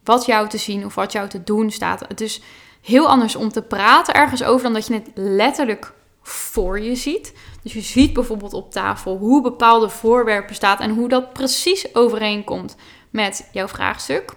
wat 0.04 0.26
jou 0.26 0.48
te 0.48 0.58
zien 0.58 0.84
of 0.84 0.94
wat 0.94 1.12
jou 1.12 1.28
te 1.28 1.44
doen 1.44 1.70
staat. 1.70 2.00
Het 2.08 2.20
is 2.20 2.40
heel 2.80 3.08
anders 3.08 3.36
om 3.36 3.48
te 3.48 3.62
praten 3.62 4.14
ergens 4.14 4.42
over 4.42 4.62
dan 4.62 4.72
dat 4.72 4.86
je 4.86 4.94
het 4.94 5.10
letterlijk 5.14 5.92
voor 6.22 6.80
je 6.80 6.94
ziet. 6.94 7.34
Dus 7.62 7.72
je 7.72 7.80
ziet 7.80 8.12
bijvoorbeeld 8.12 8.52
op 8.52 8.72
tafel 8.72 9.16
hoe 9.16 9.42
bepaalde 9.42 9.88
voorwerpen 9.88 10.54
staan 10.54 10.78
en 10.78 10.90
hoe 10.90 11.08
dat 11.08 11.32
precies 11.32 11.94
overeenkomt 11.94 12.76
met 13.10 13.48
jouw 13.52 13.68
vraagstuk. 13.68 14.32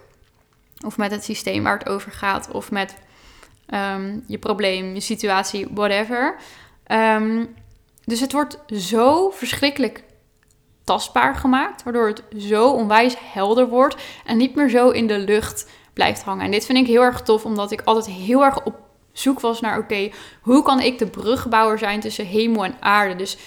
Of 0.85 0.97
met 0.97 1.11
het 1.11 1.23
systeem 1.23 1.63
waar 1.63 1.77
het 1.77 1.89
over 1.89 2.11
gaat. 2.11 2.51
Of 2.51 2.71
met 2.71 2.95
um, 3.73 4.23
je 4.27 4.37
probleem, 4.37 4.93
je 4.93 4.99
situatie, 4.99 5.67
whatever. 5.71 6.35
Um, 6.91 7.55
dus 8.05 8.19
het 8.19 8.31
wordt 8.31 8.59
zo 8.71 9.29
verschrikkelijk 9.29 10.03
tastbaar 10.83 11.35
gemaakt, 11.35 11.83
waardoor 11.83 12.07
het 12.07 12.23
zo 12.37 12.71
onwijs 12.71 13.15
helder 13.19 13.67
wordt 13.67 13.95
en 14.25 14.37
niet 14.37 14.55
meer 14.55 14.69
zo 14.69 14.89
in 14.89 15.07
de 15.07 15.19
lucht 15.19 15.69
blijft 15.93 16.23
hangen. 16.23 16.45
En 16.45 16.51
dit 16.51 16.65
vind 16.65 16.77
ik 16.77 16.87
heel 16.87 17.01
erg 17.01 17.21
tof, 17.21 17.45
omdat 17.45 17.71
ik 17.71 17.81
altijd 17.81 18.15
heel 18.15 18.43
erg 18.43 18.63
op 18.63 18.75
zoek 19.11 19.39
was 19.39 19.61
naar: 19.61 19.77
oké, 19.77 20.09
hoe 20.41 20.63
kan 20.63 20.79
ik 20.79 20.97
de 20.97 21.07
brugbouwer 21.07 21.77
zijn 21.77 21.99
tussen 21.99 22.25
hemel 22.25 22.65
en 22.65 22.75
aarde? 22.79 23.15
Dus 23.15 23.37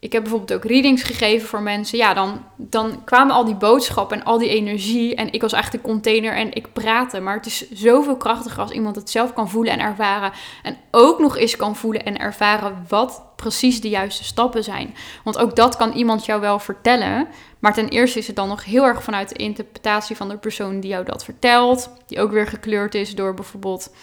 ik 0.00 0.12
heb 0.12 0.22
bijvoorbeeld 0.22 0.52
ook 0.52 0.70
readings 0.70 1.02
gegeven 1.02 1.48
voor 1.48 1.62
mensen. 1.62 1.98
Ja, 1.98 2.14
dan, 2.14 2.44
dan 2.56 3.04
kwamen 3.04 3.34
al 3.34 3.44
die 3.44 3.54
boodschappen 3.54 4.18
en 4.18 4.24
al 4.24 4.38
die 4.38 4.48
energie. 4.48 5.14
En 5.14 5.32
ik 5.32 5.40
was 5.40 5.52
echt 5.52 5.72
de 5.72 5.80
container 5.80 6.36
en 6.36 6.54
ik 6.54 6.72
praatte. 6.72 7.20
Maar 7.20 7.36
het 7.36 7.46
is 7.46 7.70
zoveel 7.70 8.16
krachtiger 8.16 8.62
als 8.62 8.70
iemand 8.70 8.96
het 8.96 9.10
zelf 9.10 9.32
kan 9.32 9.50
voelen 9.50 9.72
en 9.72 9.80
ervaren. 9.80 10.32
En 10.62 10.76
ook 10.90 11.18
nog 11.18 11.36
eens 11.36 11.56
kan 11.56 11.76
voelen 11.76 12.04
en 12.04 12.18
ervaren 12.18 12.84
wat 12.88 13.22
precies 13.36 13.80
de 13.80 13.88
juiste 13.88 14.24
stappen 14.24 14.64
zijn. 14.64 14.94
Want 15.24 15.38
ook 15.38 15.56
dat 15.56 15.76
kan 15.76 15.92
iemand 15.92 16.24
jou 16.24 16.40
wel 16.40 16.58
vertellen. 16.58 17.28
Maar 17.58 17.74
ten 17.74 17.88
eerste 17.88 18.18
is 18.18 18.26
het 18.26 18.36
dan 18.36 18.48
nog 18.48 18.64
heel 18.64 18.84
erg 18.84 19.02
vanuit 19.02 19.28
de 19.28 19.34
interpretatie 19.34 20.16
van 20.16 20.28
de 20.28 20.36
persoon 20.36 20.80
die 20.80 20.90
jou 20.90 21.04
dat 21.04 21.24
vertelt. 21.24 21.90
Die 22.06 22.20
ook 22.20 22.30
weer 22.30 22.46
gekleurd 22.46 22.94
is 22.94 23.14
door 23.14 23.34
bijvoorbeeld 23.34 23.94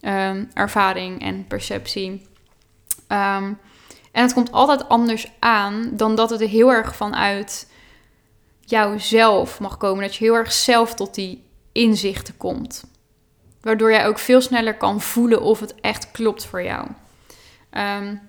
um, 0.00 0.50
ervaring 0.54 1.22
en 1.22 1.46
perceptie. 1.46 2.22
Um, 3.08 3.58
en 4.14 4.22
het 4.22 4.32
komt 4.32 4.52
altijd 4.52 4.88
anders 4.88 5.32
aan 5.38 5.90
dan 5.92 6.14
dat 6.14 6.30
het 6.30 6.40
er 6.40 6.48
heel 6.48 6.72
erg 6.72 6.96
vanuit 6.96 7.70
jouzelf 8.60 9.60
mag 9.60 9.76
komen. 9.76 10.02
Dat 10.02 10.14
je 10.14 10.24
heel 10.24 10.34
erg 10.34 10.52
zelf 10.52 10.94
tot 10.94 11.14
die 11.14 11.44
inzichten 11.72 12.36
komt. 12.36 12.84
Waardoor 13.60 13.90
jij 13.90 14.06
ook 14.06 14.18
veel 14.18 14.40
sneller 14.40 14.76
kan 14.76 15.00
voelen 15.00 15.42
of 15.42 15.60
het 15.60 15.74
echt 15.80 16.10
klopt 16.10 16.44
voor 16.44 16.62
jou. 16.62 16.88
Um, 17.70 18.20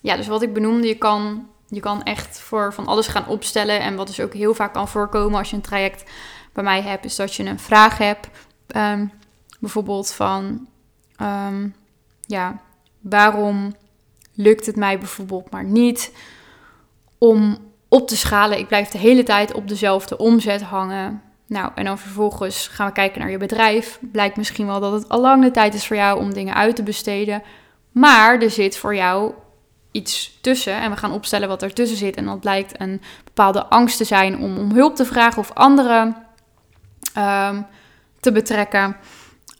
ja, 0.00 0.16
dus 0.16 0.26
wat 0.26 0.42
ik 0.42 0.52
benoemde, 0.52 0.86
je 0.86 0.98
kan, 0.98 1.48
je 1.68 1.80
kan 1.80 2.02
echt 2.02 2.38
voor 2.38 2.74
van 2.74 2.86
alles 2.86 3.06
gaan 3.06 3.26
opstellen. 3.26 3.80
En 3.80 3.96
wat 3.96 4.06
dus 4.06 4.20
ook 4.20 4.34
heel 4.34 4.54
vaak 4.54 4.72
kan 4.72 4.88
voorkomen 4.88 5.38
als 5.38 5.50
je 5.50 5.56
een 5.56 5.62
traject 5.62 6.10
bij 6.52 6.64
mij 6.64 6.82
hebt, 6.82 7.04
is 7.04 7.16
dat 7.16 7.34
je 7.34 7.44
een 7.44 7.58
vraag 7.58 7.98
hebt. 7.98 8.28
Um, 8.76 9.12
bijvoorbeeld 9.60 10.12
van, 10.12 10.68
um, 11.20 11.74
ja, 12.20 12.60
waarom 13.00 13.74
lukt 14.34 14.66
het 14.66 14.76
mij 14.76 14.98
bijvoorbeeld 14.98 15.50
maar 15.50 15.64
niet 15.64 16.12
om 17.18 17.58
op 17.88 18.08
te 18.08 18.16
schalen. 18.16 18.58
Ik 18.58 18.68
blijf 18.68 18.88
de 18.88 18.98
hele 18.98 19.22
tijd 19.22 19.54
op 19.54 19.68
dezelfde 19.68 20.16
omzet 20.16 20.62
hangen. 20.62 21.22
Nou, 21.46 21.70
en 21.74 21.84
dan 21.84 21.98
vervolgens 21.98 22.68
gaan 22.68 22.86
we 22.86 22.92
kijken 22.92 23.20
naar 23.20 23.30
je 23.30 23.36
bedrijf. 23.36 23.98
Blijkt 24.00 24.36
misschien 24.36 24.66
wel 24.66 24.80
dat 24.80 24.92
het 24.92 25.08
al 25.08 25.20
lang 25.20 25.42
de 25.42 25.50
tijd 25.50 25.74
is 25.74 25.86
voor 25.86 25.96
jou 25.96 26.18
om 26.18 26.34
dingen 26.34 26.54
uit 26.54 26.76
te 26.76 26.82
besteden. 26.82 27.42
Maar 27.92 28.40
er 28.40 28.50
zit 28.50 28.76
voor 28.76 28.94
jou 28.94 29.32
iets 29.90 30.38
tussen. 30.40 30.74
En 30.74 30.90
we 30.90 30.96
gaan 30.96 31.12
opstellen 31.12 31.48
wat 31.48 31.62
er 31.62 31.72
tussen 31.72 31.96
zit. 31.96 32.16
En 32.16 32.24
dat 32.24 32.40
blijkt 32.40 32.80
een 32.80 33.00
bepaalde 33.24 33.66
angst 33.66 33.96
te 33.96 34.04
zijn 34.04 34.38
om 34.38 34.58
om 34.58 34.72
hulp 34.72 34.96
te 34.96 35.04
vragen 35.04 35.38
of 35.38 35.52
anderen 35.52 36.16
ehm, 37.14 37.62
te 38.20 38.32
betrekken. 38.32 38.96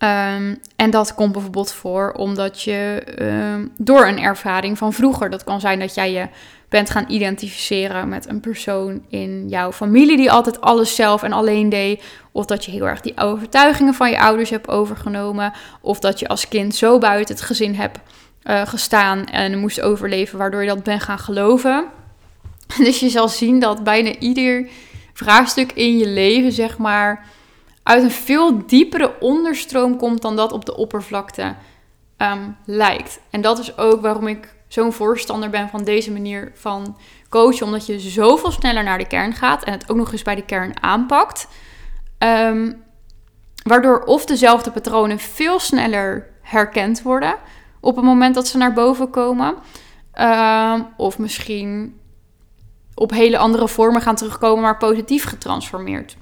Ehm, 0.05 0.55
en 0.77 0.91
dat 0.91 1.15
komt 1.15 1.33
bijvoorbeeld 1.33 1.73
voor 1.73 2.13
omdat 2.13 2.63
je 2.63 3.03
ehm, 3.19 3.67
door 3.77 4.07
een 4.07 4.19
ervaring 4.19 4.79
van 4.79 4.93
vroeger, 4.93 5.31
dat 5.31 5.45
kan 5.45 5.61
zijn 5.61 5.79
dat 5.79 5.95
jij 5.95 6.13
je 6.13 6.29
bent 6.69 6.91
gaan 6.91 7.05
identificeren 7.09 8.09
met 8.09 8.29
een 8.29 8.41
persoon 8.41 9.03
in 9.09 9.49
jouw 9.49 9.73
familie 9.73 10.17
die 10.17 10.31
altijd 10.31 10.61
alles 10.61 10.95
zelf 10.95 11.23
en 11.23 11.33
alleen 11.33 11.69
deed, 11.69 12.03
of 12.33 12.47
dat 12.47 12.65
je 12.65 12.71
heel 12.71 12.89
erg 12.89 13.01
die 13.01 13.17
overtuigingen 13.17 13.95
van 13.95 14.11
je 14.11 14.21
ouders 14.21 14.51
hebt 14.51 14.69
overgenomen, 14.69 15.53
of 15.81 15.99
dat 15.99 16.19
je 16.19 16.29
als 16.29 16.49
kind 16.49 16.75
zo 16.75 16.99
buiten 16.99 17.35
het 17.35 17.45
gezin 17.45 17.75
hebt 17.75 17.99
uh, 18.45 18.67
gestaan 18.67 19.27
en 19.27 19.59
moest 19.59 19.81
overleven, 19.81 20.39
waardoor 20.39 20.63
je 20.63 20.69
dat 20.69 20.83
bent 20.83 21.03
gaan 21.03 21.19
geloven. 21.19 21.85
Dus 22.85 23.01
je 23.01 23.09
zal 23.09 23.29
zien 23.29 23.59
dat 23.61 23.85
bijna 23.85 24.19
ieder 24.19 24.69
vraagstuk 25.13 25.73
in 25.73 25.99
je 25.99 26.09
leven, 26.09 26.53
zeg 26.53 26.79
maar, 26.79 27.25
uit 27.85 28.03
een 28.03 28.11
veel 28.11 28.67
diepere 28.67 29.15
onderstroom 29.21 29.97
komt 29.97 30.23
dan 30.23 30.37
dat 30.37 30.53
op 30.53 30.65
de 30.65 30.77
oppervlakte 30.77 31.55
ehm, 32.17 32.51
lijkt. 32.65 33.21
En 33.31 33.41
dat 33.41 33.59
is 33.59 33.77
ook 33.79 34.01
waarom 34.01 34.27
ik 34.27 34.55
zo'n 34.69 34.93
voorstander 34.93 35.51
ben 35.51 35.69
van 35.69 35.85
deze 35.85 36.13
manier 36.13 36.53
van 36.55 36.97
coachen, 37.29 37.67
omdat 37.67 37.87
je 37.87 38.01
zoveel 38.01 38.51
sneller 38.51 38.85
naar 38.85 38.99
de 38.99 39.07
kern 39.07 39.33
gaat 39.33 39.65
en 39.65 39.73
het 39.73 39.91
ook 39.91 39.97
nog 39.97 40.13
eens 40.13 40.23
bij 40.23 40.35
de 40.35 40.45
kern 40.45 40.83
aanpakt. 40.83 41.49
Ehm, 42.19 42.73
waardoor 43.63 44.05
of 44.05 44.25
dezelfde 44.25 44.71
patronen 44.71 45.19
veel 45.19 45.59
sneller 45.59 46.31
herkend 46.43 47.03
worden 47.03 47.35
op 47.81 47.97
het 47.97 48.05
moment 48.05 48.35
dat 48.35 48.47
ze 48.47 48.57
naar 48.57 48.73
boven 48.73 49.11
komen. 49.11 49.55
Ehm, 50.13 50.83
of 50.97 51.19
misschien 51.19 52.01
op 52.95 53.11
hele 53.11 53.39
andere 53.39 53.69
vormen 53.69 54.01
gaan 54.01 54.17
terugkomen, 54.17 54.63
maar 54.63 54.77
positief 54.77 55.25
getransformeerd 55.25 56.17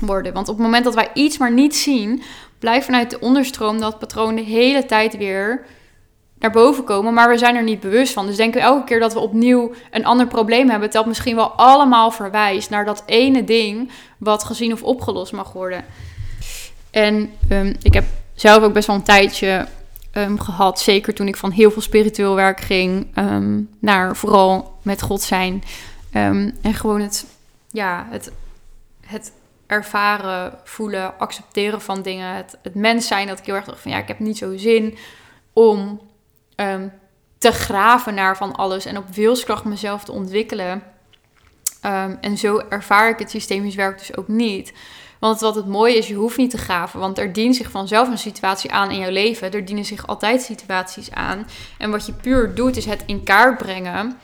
worden. 0.00 0.32
Want 0.32 0.48
op 0.48 0.54
het 0.54 0.64
moment 0.64 0.84
dat 0.84 0.94
wij 0.94 1.10
iets 1.14 1.38
maar 1.38 1.52
niet 1.52 1.76
zien, 1.76 2.22
blijft 2.58 2.84
vanuit 2.84 3.10
de 3.10 3.20
onderstroom 3.20 3.80
dat 3.80 3.98
patroon 3.98 4.34
de 4.34 4.42
hele 4.42 4.86
tijd 4.86 5.16
weer 5.16 5.64
naar 6.38 6.50
boven 6.50 6.84
komen, 6.84 7.14
maar 7.14 7.28
we 7.28 7.38
zijn 7.38 7.56
er 7.56 7.62
niet 7.62 7.80
bewust 7.80 8.12
van. 8.12 8.26
Dus 8.26 8.36
denken 8.36 8.60
we 8.60 8.66
elke 8.66 8.84
keer 8.84 9.00
dat 9.00 9.12
we 9.12 9.18
opnieuw 9.18 9.72
een 9.90 10.04
ander 10.04 10.26
probleem 10.26 10.70
hebben, 10.70 10.90
dat 10.90 11.06
misschien 11.06 11.36
wel 11.36 11.50
allemaal 11.50 12.10
verwijst 12.10 12.70
naar 12.70 12.84
dat 12.84 13.02
ene 13.06 13.44
ding 13.44 13.90
wat 14.18 14.44
gezien 14.44 14.72
of 14.72 14.82
opgelost 14.82 15.32
mag 15.32 15.52
worden. 15.52 15.84
En 16.90 17.30
ehm, 17.48 17.74
ik 17.82 17.94
heb 17.94 18.04
zelf 18.34 18.62
ook 18.62 18.72
best 18.72 18.86
wel 18.86 18.96
een 18.96 19.02
tijdje 19.02 19.66
um, 20.16 20.40
gehad. 20.40 20.80
Zeker 20.80 21.14
toen 21.14 21.28
ik 21.28 21.36
van 21.36 21.50
heel 21.50 21.70
veel 21.70 21.82
spiritueel 21.82 22.34
werk 22.34 22.60
ging 22.60 23.06
ehm, 23.14 23.60
naar 23.78 24.16
vooral 24.16 24.78
met 24.82 25.02
God 25.02 25.22
zijn. 25.22 25.62
Ehm, 26.12 26.50
en 26.62 26.74
gewoon 26.74 27.00
het, 27.00 27.26
ja, 27.70 28.06
het, 28.10 28.30
het 29.06 29.32
ervaren, 29.66 30.58
voelen, 30.64 31.18
accepteren 31.18 31.80
van 31.80 32.02
dingen. 32.02 32.34
Het, 32.34 32.74
mens 32.74 33.06
zijn. 33.06 33.26
Dat 33.26 33.38
ik 33.38 33.46
heel 33.46 33.54
erg 33.54 33.64
dacht 33.64 33.80
van 33.80 33.90
ja, 33.90 33.98
ik 33.98 34.08
heb 34.08 34.18
niet 34.18 34.38
zo 34.38 34.56
zin 34.56 34.98
om 35.52 36.00
te 37.38 37.52
graven 37.52 38.14
naar 38.14 38.36
van 38.36 38.54
alles. 38.54 38.84
En 38.84 38.98
op 38.98 39.08
wilskracht 39.08 39.64
mezelf 39.64 40.04
te 40.04 40.12
ontwikkelen. 40.12 40.82
en 42.20 42.38
zo 42.38 42.58
ervaar 42.68 43.08
ik 43.08 43.18
het 43.18 43.30
systemisch 43.30 43.74
werk 43.74 43.98
dus 43.98 44.16
ook 44.16 44.28
niet. 44.28 44.72
Want 45.18 45.40
wat 45.40 45.54
het 45.54 45.66
mooie 45.66 45.96
is, 45.96 46.08
je 46.08 46.14
hoeft 46.14 46.36
niet 46.36 46.50
te 46.50 46.58
graven. 46.58 47.00
Want 47.00 47.18
er 47.18 47.32
dient 47.32 47.56
zich 47.56 47.70
vanzelf 47.70 48.08
een 48.08 48.18
situatie 48.18 48.72
aan 48.72 48.90
in 48.90 48.98
jouw 48.98 49.10
leven. 49.10 49.52
Er 49.52 49.64
dienen 49.64 49.84
zich 49.84 50.06
altijd 50.06 50.42
situaties 50.42 51.10
aan. 51.10 51.46
En 51.78 51.90
wat 51.90 52.06
je 52.06 52.12
puur 52.12 52.54
doet, 52.54 52.76
is 52.76 52.84
het 52.84 53.02
in 53.06 53.22
kaart 53.24 53.58
brengen. 53.58 54.18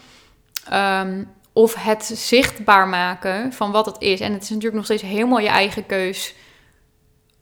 Ehm, 0.68 1.25
of 1.52 1.75
het 1.75 2.04
zichtbaar 2.14 2.88
maken 2.88 3.52
van 3.52 3.71
wat 3.71 3.87
het 3.87 3.97
is. 3.99 4.21
En 4.21 4.32
het 4.32 4.42
is 4.42 4.49
natuurlijk 4.49 4.76
nog 4.76 4.85
steeds 4.85 5.02
helemaal 5.02 5.38
je 5.38 5.49
eigen 5.49 5.87
keus 5.87 6.35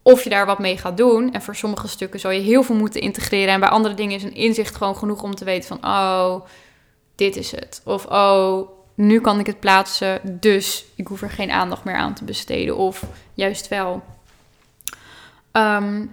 of 0.02 0.24
je 0.24 0.30
daar 0.30 0.46
wat 0.46 0.58
mee 0.58 0.78
gaat 0.78 0.96
doen. 0.96 1.32
En 1.32 1.42
voor 1.42 1.56
sommige 1.56 1.88
stukken 1.88 2.20
zou 2.20 2.34
je 2.34 2.40
heel 2.40 2.62
veel 2.62 2.74
moeten 2.74 3.00
integreren. 3.00 3.54
En 3.54 3.60
bij 3.60 3.68
andere 3.68 3.94
dingen 3.94 4.16
is 4.16 4.22
een 4.22 4.34
inzicht 4.34 4.76
gewoon 4.76 4.96
genoeg 4.96 5.22
om 5.22 5.34
te 5.34 5.44
weten 5.44 5.68
van... 5.68 5.90
oh, 5.90 6.40
dit 7.14 7.36
is 7.36 7.50
het. 7.50 7.82
Of 7.84 8.06
oh, 8.06 8.68
nu 8.94 9.20
kan 9.20 9.38
ik 9.38 9.46
het 9.46 9.60
plaatsen, 9.60 10.20
dus 10.40 10.84
ik 10.94 11.06
hoef 11.06 11.22
er 11.22 11.30
geen 11.30 11.50
aandacht 11.50 11.84
meer 11.84 11.94
aan 11.94 12.14
te 12.14 12.24
besteden. 12.24 12.76
Of 12.76 13.02
juist 13.34 13.68
wel. 13.68 14.02
Ehm, 15.52 16.06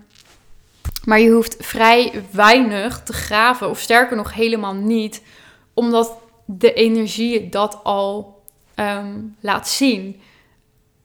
maar 1.04 1.20
je 1.20 1.30
hoeft 1.30 1.56
vrij 1.60 2.24
weinig 2.32 3.04
te 3.04 3.13
graven, 3.13 3.70
of 3.70 3.80
sterker 3.80 4.18
nog 4.18 4.34
helemaal 4.34 4.74
niet, 4.74 5.22
omdat 5.74 6.18
de 6.50 6.74
energie 6.74 7.50
dat 7.50 7.80
al 7.84 8.42
ehm, 8.75 9.20
laat 9.39 9.68
zien. 9.68 10.22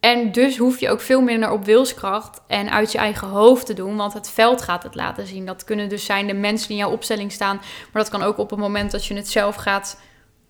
En 0.00 0.32
dus 0.32 0.56
hoef 0.56 0.80
je 0.80 0.90
ook 0.90 1.00
veel 1.00 1.20
minder 1.20 1.50
op 1.50 1.64
wilskracht 1.64 2.40
en 2.46 2.70
uit 2.70 2.92
je 2.92 2.98
eigen 2.98 3.28
hoofd 3.28 3.66
te 3.66 3.74
doen, 3.74 3.96
want 3.96 4.12
het 4.12 4.30
veld 4.30 4.62
gaat 4.62 4.82
het 4.82 4.94
laten 4.94 5.26
zien. 5.26 5.46
Dat 5.46 5.64
kunnen 5.64 5.88
dus 5.88 6.04
zijn 6.04 6.26
de 6.26 6.34
mensen 6.34 6.68
die 6.68 6.76
in 6.76 6.82
jouw 6.82 6.92
opstelling 6.92 7.32
staan, 7.32 7.56
maar 7.56 8.02
dat 8.02 8.08
kan 8.08 8.22
ook 8.22 8.38
op 8.38 8.50
het 8.50 8.58
moment 8.58 8.90
dat 8.90 9.04
je 9.04 9.14
het 9.14 9.28
zelf 9.28 9.54
gaat 9.54 10.00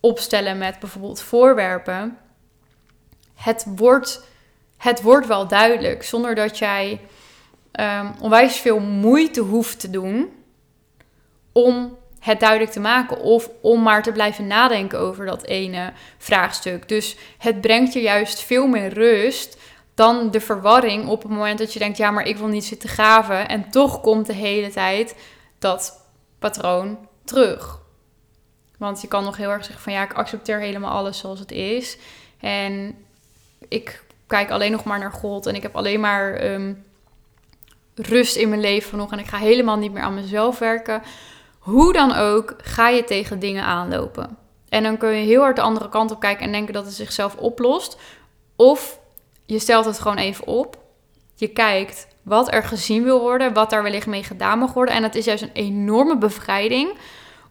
opstellen 0.01 0.59
met 0.59 0.79
bijvoorbeeld 0.79 1.23
voorwerpen. 1.23 2.19
Het 3.35 3.67
wordt, 3.77 4.25
het 4.77 5.03
wordt 5.03 5.27
wel 5.27 5.49
duidelijk 5.49 6.03
zonder 6.03 6.35
dat 6.35 6.59
jij 6.59 7.01
um, 7.81 8.15
onwijs 8.21 8.57
veel 8.57 8.81
moeite 8.81 9.41
hoeft 9.41 9.81
te 9.81 9.91
doen 9.91 10.33
om 11.53 11.97
het 12.23 12.41
duidelijk 12.41 12.71
te 12.71 12.81
maken 12.81 13.21
of 13.21 13.51
om 13.61 13.83
maar 13.83 14.03
te 14.03 14.13
blijven 14.13 14.47
nadenken 14.47 14.99
over 14.99 15.27
dat 15.27 15.45
ene 15.45 15.93
vraagstuk. 16.19 16.89
Dus 16.89 17.17
het 17.39 17.61
brengt 17.61 17.93
je 17.93 18.01
juist 18.01 18.41
veel 18.43 18.67
meer 18.67 18.93
rust 18.93 19.57
dan 19.95 20.31
de 20.31 20.41
verwarring 20.41 21.09
op 21.09 21.23
het 21.23 21.33
moment 21.33 21.59
dat 21.59 21.73
je 21.73 21.79
denkt: 21.79 21.97
ja, 21.97 22.11
maar 22.11 22.27
ik 22.27 22.37
wil 22.37 22.47
niet 22.47 22.65
zitten 22.65 22.89
graven. 22.89 23.49
En 23.49 23.71
toch 23.71 24.01
komt 24.01 24.27
de 24.27 24.33
hele 24.33 24.71
tijd 24.71 25.17
dat 25.59 26.07
patroon 26.39 26.99
terug. 27.25 27.81
Want 28.79 29.01
je 29.01 29.09
kan 29.09 29.25
nog 29.25 29.37
heel 29.37 29.51
erg 29.51 29.65
zeggen 29.65 29.83
van 29.83 29.93
ja, 29.93 30.03
ik 30.03 30.13
accepteer 30.13 30.59
helemaal 30.59 30.91
alles 30.93 31.19
zoals 31.19 31.39
het 31.39 31.53
is. 31.53 31.99
En 32.41 32.95
ik 33.69 34.05
kijk 34.27 34.51
alleen 34.51 34.73
nog 34.73 34.85
maar 34.85 34.99
naar 34.99 35.13
God. 35.13 35.47
En 35.47 35.55
ik 35.55 35.63
heb 35.63 35.77
alleen 35.77 36.01
maar 36.01 36.35
ehm, 36.35 36.73
rust 37.95 38.37
in 38.37 38.49
mijn 38.49 38.61
leven 38.61 38.99
nog. 38.99 39.13
En 39.13 39.19
ik 39.19 39.27
ga 39.27 39.39
helemaal 39.39 39.77
niet 39.77 39.93
meer 39.93 40.03
aan 40.03 40.15
mezelf 40.15 40.59
werken. 40.59 41.03
Hoe 41.63 41.93
dan 41.93 42.15
ook, 42.15 42.55
ga 42.63 42.89
je 42.89 43.05
tegen 43.05 43.39
dingen 43.39 43.65
aanlopen. 43.65 44.37
En 44.69 44.83
dan 44.83 44.97
kun 44.97 45.11
je 45.11 45.27
heel 45.27 45.41
hard 45.41 45.57
de 45.57 45.63
andere 45.63 45.89
kant 45.89 46.11
op 46.11 46.21
kijken 46.21 46.45
en 46.45 46.53
denken 46.53 46.75
dat 46.75 46.85
het 46.85 46.95
zichzelf 46.95 47.37
oplost. 47.37 47.97
Of 48.57 48.99
je 49.47 49.59
stelt 49.59 49.85
het 49.85 49.99
gewoon 49.99 50.17
even 50.17 50.47
op. 50.47 50.79
Je 51.35 51.49
kijkt 51.49 52.07
wat 52.23 52.53
er 52.53 52.63
gezien 52.63 53.03
wil 53.03 53.21
worden, 53.21 53.53
wat 53.53 53.71
daar 53.71 53.83
wellicht 53.83 54.07
mee 54.07 54.23
gedaan 54.23 54.59
mag 54.59 54.73
worden. 54.73 54.95
En 54.95 55.03
dat 55.03 55.15
is 55.15 55.25
juist 55.25 55.43
een 55.43 55.53
enorme 55.53 56.19
bevrijding, 56.19 56.99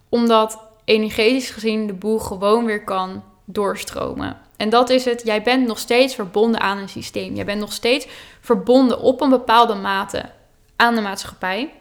omdat 0.09 0.59
energetisch 0.85 1.49
gezien 1.49 1.87
de 1.87 1.93
boel 1.93 2.19
gewoon 2.19 2.65
weer 2.65 2.83
kan 2.83 3.23
doorstromen. 3.45 4.37
En 4.57 4.69
dat 4.69 4.89
is 4.89 5.05
het, 5.05 5.21
jij 5.25 5.41
bent 5.41 5.67
nog 5.67 5.79
steeds 5.79 6.15
verbonden 6.15 6.61
aan 6.61 6.77
een 6.77 6.89
systeem. 6.89 7.35
Jij 7.35 7.45
bent 7.45 7.59
nog 7.59 7.73
steeds 7.73 8.07
verbonden 8.41 8.99
op 8.99 9.21
een 9.21 9.29
bepaalde 9.29 9.75
mate 9.75 10.29
aan 10.75 10.95
de 10.95 11.01
maatschappij. 11.01 11.73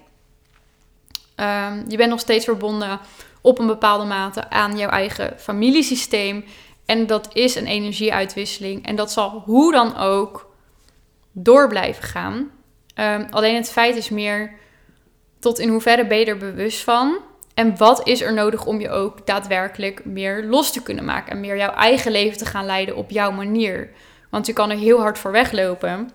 Um, 1.41 1.85
je 1.89 1.97
bent 1.97 2.11
nog 2.11 2.21
steeds 2.21 2.45
verbonden 2.45 3.01
op 3.41 3.59
een 3.59 3.67
bepaalde 3.67 4.05
mate 4.05 4.51
aan 4.51 4.79
jouw 4.79 4.89
eigen 4.89 5.35
familiesysteem. 5.39 6.45
En 6.87 7.07
dat 7.07 7.29
is 7.33 7.55
een 7.55 7.67
energieuitwisseling. 7.67 8.87
En 8.87 8.97
dat 8.97 9.13
zal 9.13 9.43
hoe 9.45 9.73
dan 9.73 9.97
ook 9.97 10.51
door 11.33 11.69
blijven 11.69 12.03
gaan. 12.03 12.51
Um, 12.95 13.27
alleen 13.31 13.55
het 13.55 13.71
feit 13.71 13.97
is 13.97 14.09
meer 14.09 14.53
tot 15.39 15.59
in 15.59 15.69
hoeverre 15.69 16.07
ben 16.07 16.19
je 16.19 16.25
er 16.25 16.37
bewust 16.37 16.85
van. 16.85 17.19
En 17.55 17.77
wat 17.77 18.07
is 18.07 18.21
er 18.21 18.35
nodig 18.35 18.67
om 18.67 18.81
je 18.81 18.91
ook 18.91 19.27
daadwerkelijk 19.27 20.05
meer 20.05 20.45
los 20.45 20.73
te 20.73 20.83
kunnen 20.83 21.05
maken 21.05 21.33
en 21.33 21.41
meer 21.41 21.57
jouw 21.57 21.73
eigen 21.73 22.13
leven 22.13 22.39
te 22.39 22.47
gaan 22.47 22.67
leiden 22.67 22.97
op 22.97 23.11
jouw 23.11 23.31
manier? 23.31 23.91
Want 24.31 24.47
je 24.47 24.53
kan 24.53 24.71
er 24.71 24.77
heel 24.77 25.01
hard 25.01 25.19
voor 25.19 25.33
weglopen. 25.33 26.11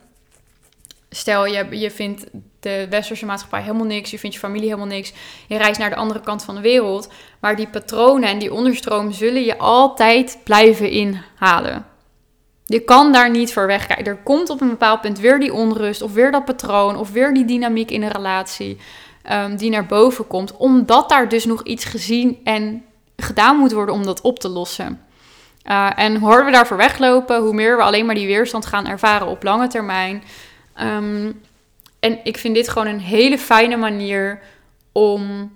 Stel, 1.10 1.46
je, 1.46 1.80
je 1.80 1.92
vindt 1.92 2.26
de 2.65 2.88
westerse 2.89 3.25
maatschappij 3.25 3.62
helemaal 3.62 3.86
niks, 3.86 4.12
je 4.12 4.19
vindt 4.19 4.36
je 4.36 4.41
familie 4.41 4.67
helemaal 4.67 4.88
niks, 4.88 5.13
je 5.47 5.58
reist 5.58 5.80
naar 5.80 5.89
de 5.89 5.95
andere 5.95 6.19
kant 6.19 6.43
van 6.43 6.56
de 6.56 6.62
wereld. 6.62 7.10
Maar 7.39 7.56
die 7.56 7.67
patronen 7.67 8.30
en 8.30 8.39
die 8.39 8.54
onderstroom 8.54 9.12
zullen 9.12 9.43
je 9.43 9.58
altijd 9.58 10.39
blijven 10.43 10.89
inhalen. 10.89 11.86
Je 12.65 12.80
kan 12.80 13.12
daar 13.12 13.30
niet 13.30 13.54
voor 13.54 13.67
wegkijken. 13.67 14.06
Er 14.06 14.17
komt 14.23 14.49
op 14.49 14.62
een 14.62 14.69
bepaald 14.69 15.01
punt 15.01 15.19
weer 15.19 15.39
die 15.39 15.54
onrust, 15.54 16.01
of 16.01 16.13
weer 16.13 16.32
dat 16.32 16.45
patroon, 16.45 16.97
of 16.97 17.12
weer 17.12 17.34
die 17.34 17.45
dynamiek 17.45 17.91
in 17.91 18.01
een 18.01 18.12
relatie. 18.12 18.78
Ehm, 19.23 19.56
die 19.56 19.69
naar 19.69 19.86
boven 19.86 20.28
komt, 20.28 20.58
omdat 20.58 21.10
daar 21.10 21.30
dus 21.30 21.45
nog 21.45 21.63
iets 21.63 21.86
gezien 21.86 22.39
en 22.43 22.84
gedaan 23.15 23.58
moet 23.58 23.71
worden 23.71 23.95
om 23.95 24.06
dat 24.06 24.21
op 24.21 24.39
te 24.39 24.49
lossen. 24.49 25.01
Uh, 25.69 25.89
en 25.95 26.15
hoe 26.15 26.28
harder 26.28 26.45
we 26.45 26.51
daarvoor 26.51 26.78
weglopen, 26.78 27.41
hoe 27.41 27.54
meer 27.54 27.78
we 27.78 27.84
alleen 27.84 28.06
maar 28.06 28.15
die 28.15 28.28
weerstand 28.28 28.65
gaan 28.65 28.88
ervaren 28.88 29.28
op 29.28 29.43
lange 29.43 29.67
termijn. 29.67 30.23
Ehm, 30.73 31.32
en 32.06 32.20
ik 32.24 32.38
vind 32.38 32.56
dit 32.56 32.70
gewoon 32.70 32.88
een 32.88 33.00
hele 33.00 33.38
fijne 33.38 33.76
manier 33.76 34.41
om, 34.91 35.54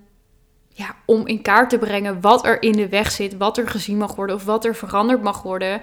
ja, 0.69 0.95
om 1.05 1.27
in 1.27 1.41
kaart 1.41 1.69
te 1.69 1.77
brengen 1.77 2.21
wat 2.21 2.45
er 2.45 2.61
in 2.61 2.71
de 2.71 2.89
weg 2.89 3.11
zit, 3.11 3.37
wat 3.37 3.57
er 3.57 3.67
gezien 3.67 3.97
mag 3.97 4.15
worden 4.15 4.35
of 4.35 4.43
wat 4.43 4.65
er 4.65 4.75
veranderd 4.75 5.21
mag 5.21 5.41
worden. 5.41 5.81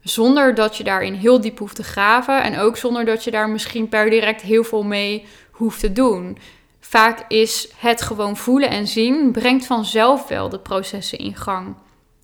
Zonder 0.00 0.54
dat 0.54 0.76
je 0.76 0.84
daarin 0.84 1.14
heel 1.14 1.40
diep 1.40 1.58
hoeft 1.58 1.76
te 1.76 1.82
graven 1.82 2.42
en 2.42 2.58
ook 2.58 2.76
zonder 2.76 3.04
dat 3.04 3.24
je 3.24 3.30
daar 3.30 3.48
misschien 3.48 3.88
per 3.88 4.10
direct 4.10 4.40
heel 4.40 4.64
veel 4.64 4.82
mee 4.82 5.26
hoeft 5.50 5.80
te 5.80 5.92
doen. 5.92 6.38
Vaak 6.80 7.24
is 7.28 7.68
het 7.76 8.02
gewoon 8.02 8.36
voelen 8.36 8.70
en 8.70 8.86
zien, 8.86 9.32
brengt 9.32 9.66
vanzelf 9.66 10.28
wel 10.28 10.48
de 10.48 10.58
processen 10.58 11.18
in 11.18 11.36
gang. 11.36 11.76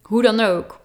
Hoe 0.03 0.23
dan 0.23 0.41
ook. 0.41 0.81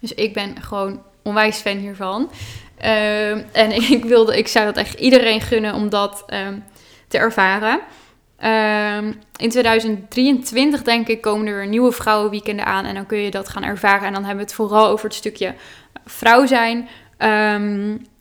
Dus 0.00 0.14
ik 0.14 0.32
ben 0.32 0.62
gewoon 0.62 1.02
onwijs 1.22 1.58
fan 1.58 1.76
hiervan. 1.76 2.30
Ehm, 2.76 3.42
en 3.52 3.70
ik, 3.92 4.04
wilde, 4.04 4.38
ik 4.38 4.48
zou 4.48 4.64
dat 4.64 4.76
echt 4.76 5.00
iedereen 5.00 5.40
gunnen 5.40 5.74
om 5.74 5.88
dat 5.88 6.24
ehm, 6.26 6.58
te 7.08 7.18
ervaren. 7.18 7.80
Ehm, 8.36 9.12
in 9.36 9.50
2023 9.50 10.82
denk 10.82 11.08
ik 11.08 11.20
komen 11.20 11.46
er 11.46 11.66
nieuwe 11.66 11.92
vrouwenweekenden 11.92 12.66
aan 12.66 12.84
en 12.84 12.94
dan 12.94 13.06
kun 13.06 13.18
je 13.18 13.30
dat 13.30 13.48
gaan 13.48 13.64
ervaren. 13.64 14.06
En 14.06 14.12
dan 14.12 14.24
hebben 14.24 14.44
we 14.44 14.50
het 14.50 14.60
vooral 14.60 14.86
over 14.88 15.04
het 15.04 15.14
stukje 15.14 15.54
vrouw 16.04 16.46
zijn. 16.46 16.88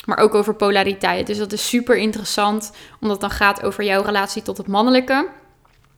Maar 0.05 0.17
ook 0.17 0.35
over 0.35 0.55
polariteit. 0.55 1.27
Dus 1.27 1.37
dat 1.37 1.51
is 1.51 1.67
super 1.67 1.97
interessant, 1.97 2.71
omdat 2.99 3.21
het 3.21 3.29
dan 3.29 3.37
gaat 3.37 3.63
over 3.63 3.83
jouw 3.83 4.01
relatie 4.01 4.41
tot 4.41 4.57
het 4.57 4.67
mannelijke. 4.67 5.27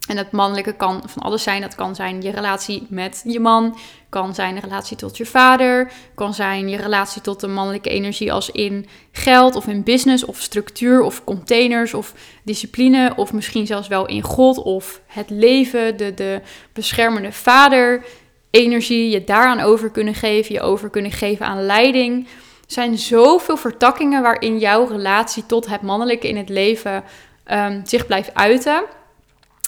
En 0.08 0.18
het 0.18 0.32
mannelijke 0.32 0.74
kan 0.74 1.04
van 1.06 1.22
alles 1.22 1.44
zijn. 1.44 1.62
Dat 1.62 1.76
kan 1.76 1.96
zijn 1.96 2.22
je 2.22 2.32
relatie 2.32 2.88
met 2.90 3.22
je 3.26 3.40
man, 3.40 3.78
kan 4.10 4.36
zijn 4.36 4.56
een 4.56 4.62
relatie 4.62 4.98
tot 4.98 5.18
je 5.18 5.26
vader, 5.26 5.92
kan 6.16 6.34
zijn 6.34 6.70
je 6.70 6.78
relatie 6.78 7.22
tot 7.22 7.40
de 7.40 7.48
mannelijke 7.48 7.90
energie 7.90 8.34
als 8.34 8.50
in 8.50 8.86
geld 9.12 9.56
of 9.56 9.68
in 9.68 9.84
business 9.84 10.26
of 10.26 10.42
structuur 10.42 11.02
of 11.02 11.24
containers 11.24 11.94
of 11.94 12.14
discipline 12.44 13.14
of 13.16 13.34
misschien 13.34 13.68
zelfs 13.68 13.88
wel 13.88 14.06
in 14.06 14.22
God 14.22 14.58
of 14.58 15.02
het 15.08 15.30
leven, 15.30 15.98
de, 15.98 16.14
de 16.14 16.42
beschermende 16.74 17.32
vader 17.32 18.06
energie, 18.50 19.10
je 19.10 19.24
daaraan 19.24 19.60
over 19.60 19.90
kunnen 19.90 20.14
geven, 20.14 20.54
je 20.54 20.62
over 20.62 20.90
kunnen 20.90 21.12
geven 21.12 21.46
aan 21.46 21.66
leiding. 21.66 22.28
Er 22.28 22.74
zijn 22.74 22.98
zoveel 22.98 23.58
vertakkingen 23.58 24.22
waarin 24.22 24.58
jouw 24.58 24.86
relatie 24.86 25.46
tot 25.46 25.68
het 25.68 25.82
mannelijke 25.82 26.28
in 26.28 26.38
het 26.38 26.50
leven 26.50 27.04
um, 27.52 27.82
zich 27.86 28.06
blijft 28.06 28.34
uiten. 28.34 28.84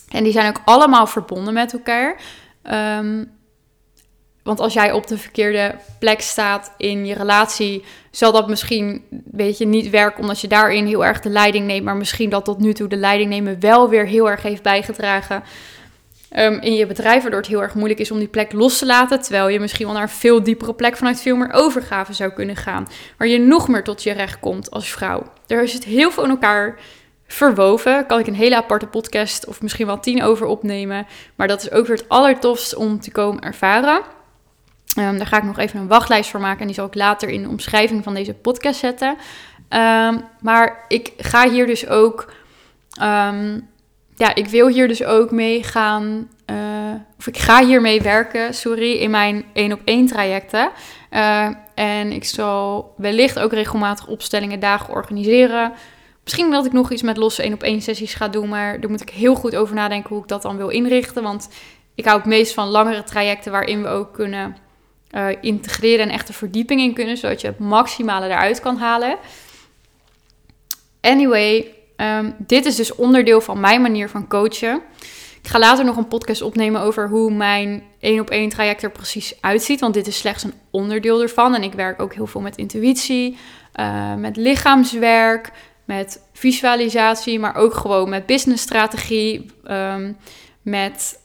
En 0.10 0.24
die 0.24 0.34
zijn 0.34 0.48
ook 0.48 0.62
allemaal 0.66 1.08
verbonden 1.08 1.54
met 1.54 1.74
elkaar. 1.74 2.22
Ehm, 2.64 3.24
want 4.50 4.62
als 4.62 4.74
jij 4.74 4.92
op 4.92 5.08
de 5.08 5.18
verkeerde 5.18 5.76
plek 6.00 6.22
staat 6.22 6.72
in 6.78 7.06
je 7.06 7.14
relatie, 7.14 7.84
zal 8.12 8.32
dat 8.32 8.48
misschien 8.48 9.04
weet 9.32 9.58
je, 9.58 9.66
niet 9.66 9.90
werken 9.90 10.22
omdat 10.22 10.42
je 10.42 10.48
daarin 10.48 10.86
heel 10.86 11.06
erg 11.06 11.20
de 11.20 11.30
leiding 11.30 11.66
neemt. 11.66 11.86
Maar 11.86 11.98
misschien 11.98 12.30
dat 12.30 12.46
tot 12.46 12.60
nu 12.60 12.74
toe 12.74 12.88
de 12.88 12.96
leiding 12.96 13.30
nemen 13.30 13.60
wel 13.60 13.90
weer 13.90 14.06
heel 14.06 14.30
erg 14.30 14.42
heeft 14.42 14.62
bijgedragen 14.62 15.44
um, 16.38 16.60
in 16.60 16.74
je 16.74 16.86
bedrijf. 16.86 17.22
Waardoor 17.22 17.40
het 17.40 17.50
heel 17.50 17.62
erg 17.62 17.74
moeilijk 17.74 18.00
is 18.00 18.12
om 18.12 18.20
die 18.20 18.28
plek 18.28 18.54
los 18.54 18.78
te 18.78 18.86
laten. 18.86 19.22
Terwijl 19.22 19.48
je 19.48 19.60
misschien 19.60 19.86
wel 19.86 19.94
naar 19.94 20.04
een 20.04 20.10
veel 20.10 20.44
diepere 20.44 20.74
plek 20.74 20.98
vanuit 20.98 21.22
veel 21.22 21.36
meer 21.36 21.52
overgave 21.52 22.14
zou 22.14 22.32
kunnen 22.32 22.56
gaan. 22.56 22.88
Waar 23.18 23.28
je 23.28 23.40
nog 23.40 23.68
meer 23.68 23.84
tot 23.84 24.04
je 24.04 24.12
recht 24.12 24.40
komt 24.40 24.72
als 24.72 24.90
vrouw. 24.90 25.24
Er 25.48 25.68
zit 25.68 25.84
heel 25.84 26.12
veel 26.12 26.24
in 26.24 26.30
elkaar 26.30 26.80
verwoven. 27.28 28.06
Kan 28.06 28.20
ik 28.20 28.28
een 28.28 28.36
hele 28.36 28.56
aparte 28.56 28.88
podcast 28.88 29.46
of 29.46 29.62
misschien 29.62 29.86
wel 29.86 30.00
tien 30.00 30.24
over 30.24 30.46
opnemen. 30.46 31.08
Maar 31.36 31.48
dat 31.48 31.62
is 31.62 31.72
ook 31.72 31.88
weer 31.88 31.98
het 31.98 32.10
allertofst 32.10 32.76
om 32.76 33.00
te 33.00 33.12
komen 33.12 33.42
ervaren. 33.42 34.18
Um, 35.00 35.18
daar 35.18 35.28
ga 35.28 35.38
ik 35.38 35.44
nog 35.44 35.58
even 35.58 35.80
een 35.80 35.88
wachtlijst 35.88 36.30
voor 36.30 36.40
maken 36.40 36.60
en 36.60 36.66
die 36.66 36.76
zal 36.76 36.86
ik 36.86 36.96
later 36.96 37.30
in 37.30 37.42
de 37.42 37.50
omschrijving 37.50 38.04
van 38.04 38.14
deze 38.14 38.34
podcast 38.34 38.80
zetten. 38.80 39.18
Um, 39.70 40.22
maar 40.42 40.86
ik 40.88 41.14
ga 41.18 41.50
hier 41.50 41.66
dus 41.66 41.88
ook, 41.88 42.34
um, 43.02 43.68
ja, 44.16 44.36
ik 44.36 44.48
wil 44.48 44.68
hier 44.68 44.88
dus 44.88 45.04
ook 45.04 45.32
mee 45.32 45.64
gaan, 45.64 46.30
uh, 46.52 46.58
of 47.18 47.28
ik 47.28 47.38
ga 47.38 47.66
hiermee 47.66 48.02
werken, 48.02 48.54
sorry, 48.54 48.92
in 48.92 49.10
mijn 49.10 49.46
één 49.54 49.72
op 49.72 49.82
één 49.84 50.06
trajecten. 50.06 50.70
Uh, 51.12 51.48
en 51.76 52.12
ik 52.12 52.24
zal 52.24 52.94
wellicht 52.98 53.40
ook 53.40 53.54
regelmatig 53.54 54.08
opstellingen 54.08 54.60
dagen 54.60 54.94
organiseren. 54.94 55.74
Misschien 56.24 56.52
dat 56.52 56.66
ik 56.66 56.74
nog 56.74 56.92
iets 56.92 57.02
met 57.02 57.18
losse 57.18 57.44
één 57.44 57.54
op 57.54 57.64
één 57.64 57.82
sessies 57.82 58.14
ga 58.14 58.28
doen, 58.28 58.50
maar 58.50 58.80
daar 58.80 58.90
moet 58.90 59.02
ik 59.02 59.10
heel 59.10 59.36
goed 59.36 59.56
over 59.56 59.76
nadenken 59.76 60.10
hoe 60.10 60.22
ik 60.22 60.28
dat 60.28 60.42
dan 60.42 60.58
wil 60.58 60.70
inrichten. 60.70 61.24
Want 61.24 61.50
ik 61.96 62.06
hou 62.06 62.18
het 62.18 62.28
meest 62.28 62.54
van 62.54 62.68
langere 62.68 63.04
trajecten 63.04 63.52
waarin 63.52 63.82
we 63.82 63.88
ook 63.88 64.14
kunnen 64.14 64.56
uh, 65.12 65.28
integreren 65.42 66.06
en 66.06 66.12
echt 66.12 66.28
een 66.28 66.34
verdieping 66.34 66.82
in 66.82 66.94
kunnen, 66.94 67.18
zodat 67.18 67.42
je 67.42 67.48
het 67.48 67.60
maximale 67.60 68.26
eruit 68.26 68.60
kan 68.60 68.78
halen. 68.78 69.18
Anyway, 71.02 71.74
um, 71.98 72.36
dit 72.38 72.66
is 72.66 72.76
dus 72.76 72.96
onderdeel 72.96 73.42
van 73.42 73.60
mijn 73.60 73.82
manier 73.82 74.10
van 74.10 74.28
coachen. 74.28 74.82
Ik 75.42 75.50
ga 75.50 75.60
later 75.60 75.86
nog 75.86 75.98
een 75.98 76.08
podcast 76.08 76.42
opnemen 76.42 76.82
over 76.82 77.10
hoe 77.10 77.32
mijn 77.32 77.84
één 78.00 78.20
op 78.20 78.30
één 78.30 78.50
traject 78.50 78.84
er 78.84 78.92
precies 78.92 79.42
uitziet, 79.42 79.80
want 79.80 79.94
dit 79.94 80.08
is 80.08 80.18
slechts 80.18 80.44
een 80.44 80.54
onderdeel 80.70 81.22
ervan. 81.22 81.56
En 81.56 81.64
ik 81.64 81.74
werk 81.74 82.02
ook 82.02 82.14
heel 82.14 82.28
veel 82.28 82.42
met 82.42 82.58
intuïtie, 82.58 83.38
uh, 83.80 84.16
met 84.16 84.36
lichaamswerk, 84.36 85.52
met 85.86 86.22
visualisatie, 86.34 87.40
maar 87.40 87.56
ook 87.56 87.74
gewoon 87.74 88.10
met 88.10 88.26
businessstrategie, 88.26 89.46
um, 89.72 90.18
met 90.62 91.19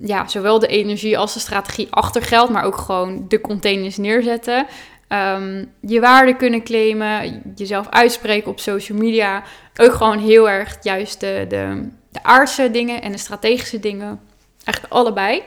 ja, 0.00 0.28
zowel 0.28 0.58
de 0.58 0.66
energie 0.66 1.18
als 1.18 1.34
de 1.34 1.40
strategie 1.40 1.86
achter 1.90 2.22
geld, 2.22 2.50
maar 2.50 2.64
ook 2.64 2.76
gewoon 2.76 3.24
de 3.28 3.40
containers 3.40 3.96
neerzetten. 3.96 4.66
Um, 5.08 5.72
je 5.80 6.00
waarde 6.00 6.36
kunnen 6.36 6.62
claimen, 6.62 7.42
jezelf 7.54 7.88
uitspreken 7.88 8.50
op 8.50 8.60
social 8.60 8.98
media. 8.98 9.42
Ook 9.76 9.92
gewoon 9.92 10.18
heel 10.18 10.50
erg 10.50 10.76
juist 10.82 11.20
de, 11.20 11.44
de, 11.48 11.88
de 12.10 12.22
aardse 12.22 12.70
dingen 12.70 13.02
en 13.02 13.12
de 13.12 13.18
strategische 13.18 13.80
dingen. 13.80 14.20
Eigenlijk 14.64 14.94
allebei. 14.94 15.42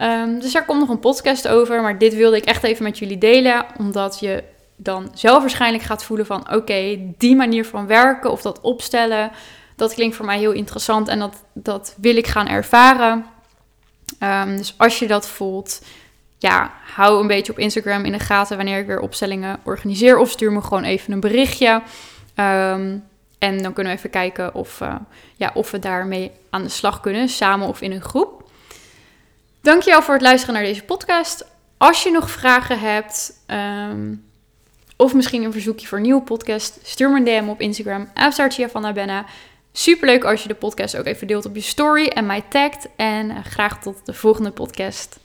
Um, 0.00 0.40
dus 0.40 0.52
daar 0.52 0.64
komt 0.64 0.80
nog 0.80 0.88
een 0.88 0.98
podcast 0.98 1.48
over, 1.48 1.82
maar 1.82 1.98
dit 1.98 2.14
wilde 2.14 2.36
ik 2.36 2.44
echt 2.44 2.62
even 2.62 2.82
met 2.82 2.98
jullie 2.98 3.18
delen, 3.18 3.66
omdat 3.78 4.20
je 4.20 4.44
dan 4.76 5.10
zelf 5.14 5.40
waarschijnlijk 5.40 5.84
gaat 5.84 6.04
voelen 6.04 6.26
van 6.26 6.52
oké, 6.52 6.98
die 7.18 7.36
manier 7.36 7.64
van 7.64 7.86
werken 7.86 8.30
of 8.30 8.42
dat 8.42 8.60
opstellen, 8.60 9.30
dat 9.76 9.94
klinkt 9.94 10.16
voor 10.16 10.26
mij 10.26 10.38
heel 10.38 10.52
interessant 10.52 11.08
en 11.08 11.18
dat, 11.18 11.44
dat 11.54 11.94
wil 12.00 12.16
ik 12.16 12.26
gaan 12.26 12.48
ervaren. 12.48 13.26
Um, 14.22 14.56
dus 14.56 14.74
als 14.76 14.98
je 14.98 15.06
dat 15.06 15.28
voelt, 15.28 15.82
ja, 16.38 16.72
hou 16.94 17.20
een 17.20 17.26
beetje 17.26 17.52
op 17.52 17.58
Instagram 17.58 18.04
in 18.04 18.12
de 18.12 18.18
gaten 18.18 18.56
wanneer 18.56 18.78
ik 18.78 18.86
weer 18.86 19.00
opstellingen 19.00 19.60
organiseer. 19.62 20.18
Of 20.18 20.30
stuur 20.30 20.52
me 20.52 20.60
gewoon 20.60 20.84
even 20.84 21.12
een 21.12 21.20
berichtje. 21.20 21.82
Um, 22.36 23.04
en 23.38 23.62
dan 23.62 23.72
kunnen 23.72 23.92
we 23.92 23.98
even 23.98 24.10
kijken 24.10 24.54
of, 24.54 24.80
uh, 24.80 24.94
ja, 25.36 25.50
of 25.54 25.70
we 25.70 25.78
daarmee 25.78 26.30
aan 26.50 26.62
de 26.62 26.68
slag 26.68 27.00
kunnen, 27.00 27.28
samen 27.28 27.68
of 27.68 27.80
in 27.80 27.92
een 27.92 28.02
groep. 28.02 28.50
Dankjewel 29.60 30.02
voor 30.02 30.14
het 30.14 30.22
luisteren 30.22 30.54
naar 30.54 30.64
deze 30.64 30.84
podcast. 30.84 31.44
Als 31.76 32.02
je 32.02 32.10
nog 32.10 32.30
vragen 32.30 32.80
hebt, 32.80 33.32
um, 33.46 34.24
of 34.96 35.14
misschien 35.14 35.42
een 35.42 35.52
verzoekje 35.52 35.86
voor 35.86 35.98
een 35.98 36.04
nieuwe 36.04 36.22
podcast, 36.22 36.78
stuur 36.82 37.10
me 37.10 37.16
een 37.16 37.24
DM 37.24 37.48
op 37.48 37.60
Instagram, 37.60 38.08
van 38.70 38.92
Benna. 38.92 39.24
Super 39.72 40.06
leuk 40.06 40.24
als 40.24 40.42
je 40.42 40.48
de 40.48 40.54
podcast 40.54 40.96
ook 40.96 41.06
even 41.06 41.26
deelt 41.26 41.46
op 41.46 41.54
je 41.54 41.60
story 41.60 42.06
en 42.06 42.26
mij 42.26 42.42
tagt. 42.48 42.88
En 42.96 43.30
eh, 43.30 43.44
graag 43.44 43.82
tot 43.82 44.06
de 44.06 44.12
volgende 44.12 44.50
podcast. 44.50 45.20